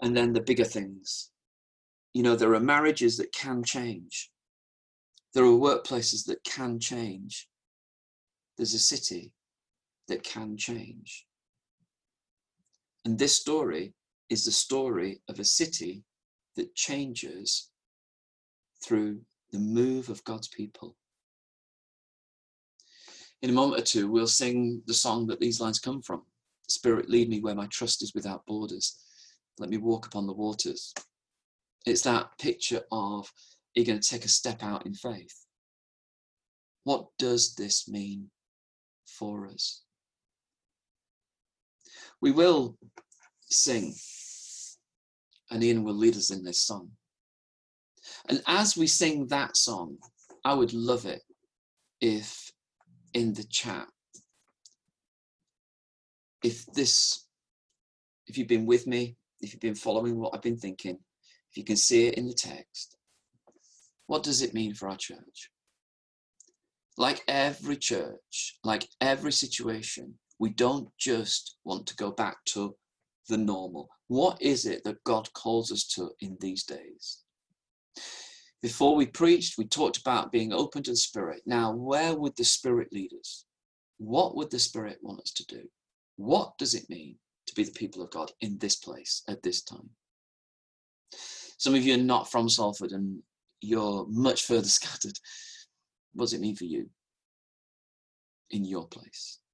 and 0.02 0.16
then 0.16 0.34
the 0.34 0.42
bigger 0.42 0.66
things. 0.66 1.32
You 2.13 2.24
know 2.24 2.36
there 2.36 2.54
are 2.54 2.60
marriages 2.60 3.18
that 3.18 3.32
can 3.34 3.63
change. 3.63 4.32
There 5.34 5.46
are 5.46 5.50
workplaces 5.50 6.26
that 6.26 6.44
can 6.44 6.80
change 6.80 7.48
there's 8.58 8.74
a 8.74 8.80
city 8.80 9.32
that 10.08 10.24
can 10.24 10.58
change. 10.58 11.26
And 13.06 13.18
this 13.18 13.36
story 13.36 13.94
is 14.30 14.44
the 14.44 14.52
story 14.52 15.22
of 15.30 15.40
a 15.40 15.46
city 15.46 16.04
that 16.56 16.76
changes 16.76 17.70
through 18.84 19.22
the 19.52 19.60
move 19.60 20.10
of 20.10 20.24
God's 20.24 20.48
people. 20.48 20.96
In 23.41 23.50
a 23.50 23.54
moment 23.54 23.82
or 23.82 23.86
two, 23.86 24.10
we'll 24.10 24.28
sing 24.28 24.82
the 24.88 24.93
song 24.93 25.28
that 25.28 25.39
these 25.39 25.62
lines 25.62 25.80
come 25.80 26.02
from 26.02 26.23
Spirit, 26.69 27.10
lead 27.10 27.30
me 27.30 27.39
where 27.39 27.56
my 27.56 27.67
trust 27.67 28.04
is 28.04 28.13
without 28.13 28.45
borders. 28.45 28.97
Let 29.58 29.69
me 29.69 29.78
walk 29.78 30.06
upon 30.06 30.28
the 30.28 30.34
waters. 30.34 30.93
It's 31.86 32.02
that 32.02 32.38
picture 32.38 32.82
of 32.91 33.32
you're 33.73 33.86
going 33.86 34.02
to 34.02 34.10
take 34.10 34.26
a 34.26 34.30
step 34.30 34.63
out 34.63 34.86
in 34.86 34.93
faith. 34.93 35.45
What 36.84 37.08
does 37.17 37.56
this 37.56 37.88
mean 37.88 38.30
for 39.08 39.47
us. 39.47 39.84
We 42.21 42.32
will 42.32 42.78
sing, 43.50 43.93
and 45.50 45.63
Ian 45.63 45.84
will 45.84 45.93
lead 45.93 46.15
us 46.15 46.32
in 46.32 46.43
this 46.43 46.60
song. 46.60 46.91
And 48.30 48.41
as 48.47 48.76
we 48.76 48.88
sing 48.88 49.28
that 49.28 49.56
song, 49.58 49.97
I 50.43 50.54
would 50.54 50.73
love 50.73 51.06
it 51.06 51.21
if 52.02 52.52
in 53.13 53.34
the 53.34 53.43
chat, 53.43 53.88
if 56.43 56.65
this, 56.67 57.26
if 58.28 58.38
you've 58.38 58.48
been 58.48 58.65
with 58.65 58.88
me, 58.88 59.17
if 59.41 59.54
you've 59.54 59.62
been 59.62 59.76
following 59.76 60.17
what 60.17 60.34
I've 60.34 60.41
been 60.41 60.58
thinking, 60.58 60.98
if 61.52 61.58
you 61.58 61.63
can 61.63 61.78
see 61.78 62.08
it 62.08 62.15
in 62.15 62.28
the 62.28 62.34
text, 62.34 62.98
what 64.08 64.24
does 64.24 64.41
it 64.41 64.54
mean 64.54 64.74
for 64.74 64.89
our 64.89 64.98
church? 64.98 65.50
like 66.98 67.24
every 67.28 67.78
church, 67.78 68.58
like 68.63 68.89
every 69.00 69.32
situation, 69.32 70.15
we 70.39 70.50
don't 70.50 70.89
just 70.98 71.58
want 71.63 71.86
to 71.88 71.96
go 71.96 72.12
back 72.12 72.38
to 72.46 72.76
the 73.30 73.38
normal. 73.38 73.89
What 74.08 74.41
is 74.41 74.65
it 74.65 74.84
that 74.84 75.04
God 75.04 75.32
calls 75.34 75.72
us 75.72 75.86
to 75.96 76.12
in 76.22 76.38
these 76.39 76.63
days? 76.63 77.24
Before 78.68 78.98
we 78.98 79.06
preached, 79.06 79.58
we 79.58 79.64
talked 79.64 79.96
about 79.96 80.34
being 80.34 80.52
open 80.52 80.84
to 80.84 80.92
the 80.92 80.98
Spirit. 80.98 81.42
Now, 81.46 81.72
where 81.72 82.14
would 82.14 82.36
the 82.36 82.44
Spirit 82.44 82.90
lead 82.92 83.14
us? 83.18 83.46
What 83.98 84.36
would 84.36 84.52
the 84.52 84.60
Spirit 84.60 84.98
want 85.02 85.22
us 85.22 85.32
to 85.36 85.46
do? 85.46 85.62
What 86.18 86.58
does 86.58 86.76
it 86.76 86.90
mean 86.90 87.16
to 87.46 87.56
be 87.56 87.64
the 87.64 87.72
people 87.72 88.02
of 88.02 88.12
God 88.12 88.30
in 88.42 88.58
this 88.58 88.76
place 88.76 89.24
at 89.30 89.42
this 89.42 89.62
time? 89.62 89.90
Some 91.58 91.76
of 91.76 91.84
you 91.86 91.94
are 91.94 92.04
not 92.14 92.30
from 92.30 92.50
Salford 92.50 92.92
and 92.92 93.24
you're 93.62 94.06
much 94.10 94.44
further 94.44 94.68
scattered. 94.68 95.18
What 96.14 96.26
does 96.26 96.34
it 96.34 96.42
mean 96.42 96.58
for 96.58 96.66
you 96.66 96.90
in 98.50 98.66
your 98.66 98.86
place? 98.86 99.40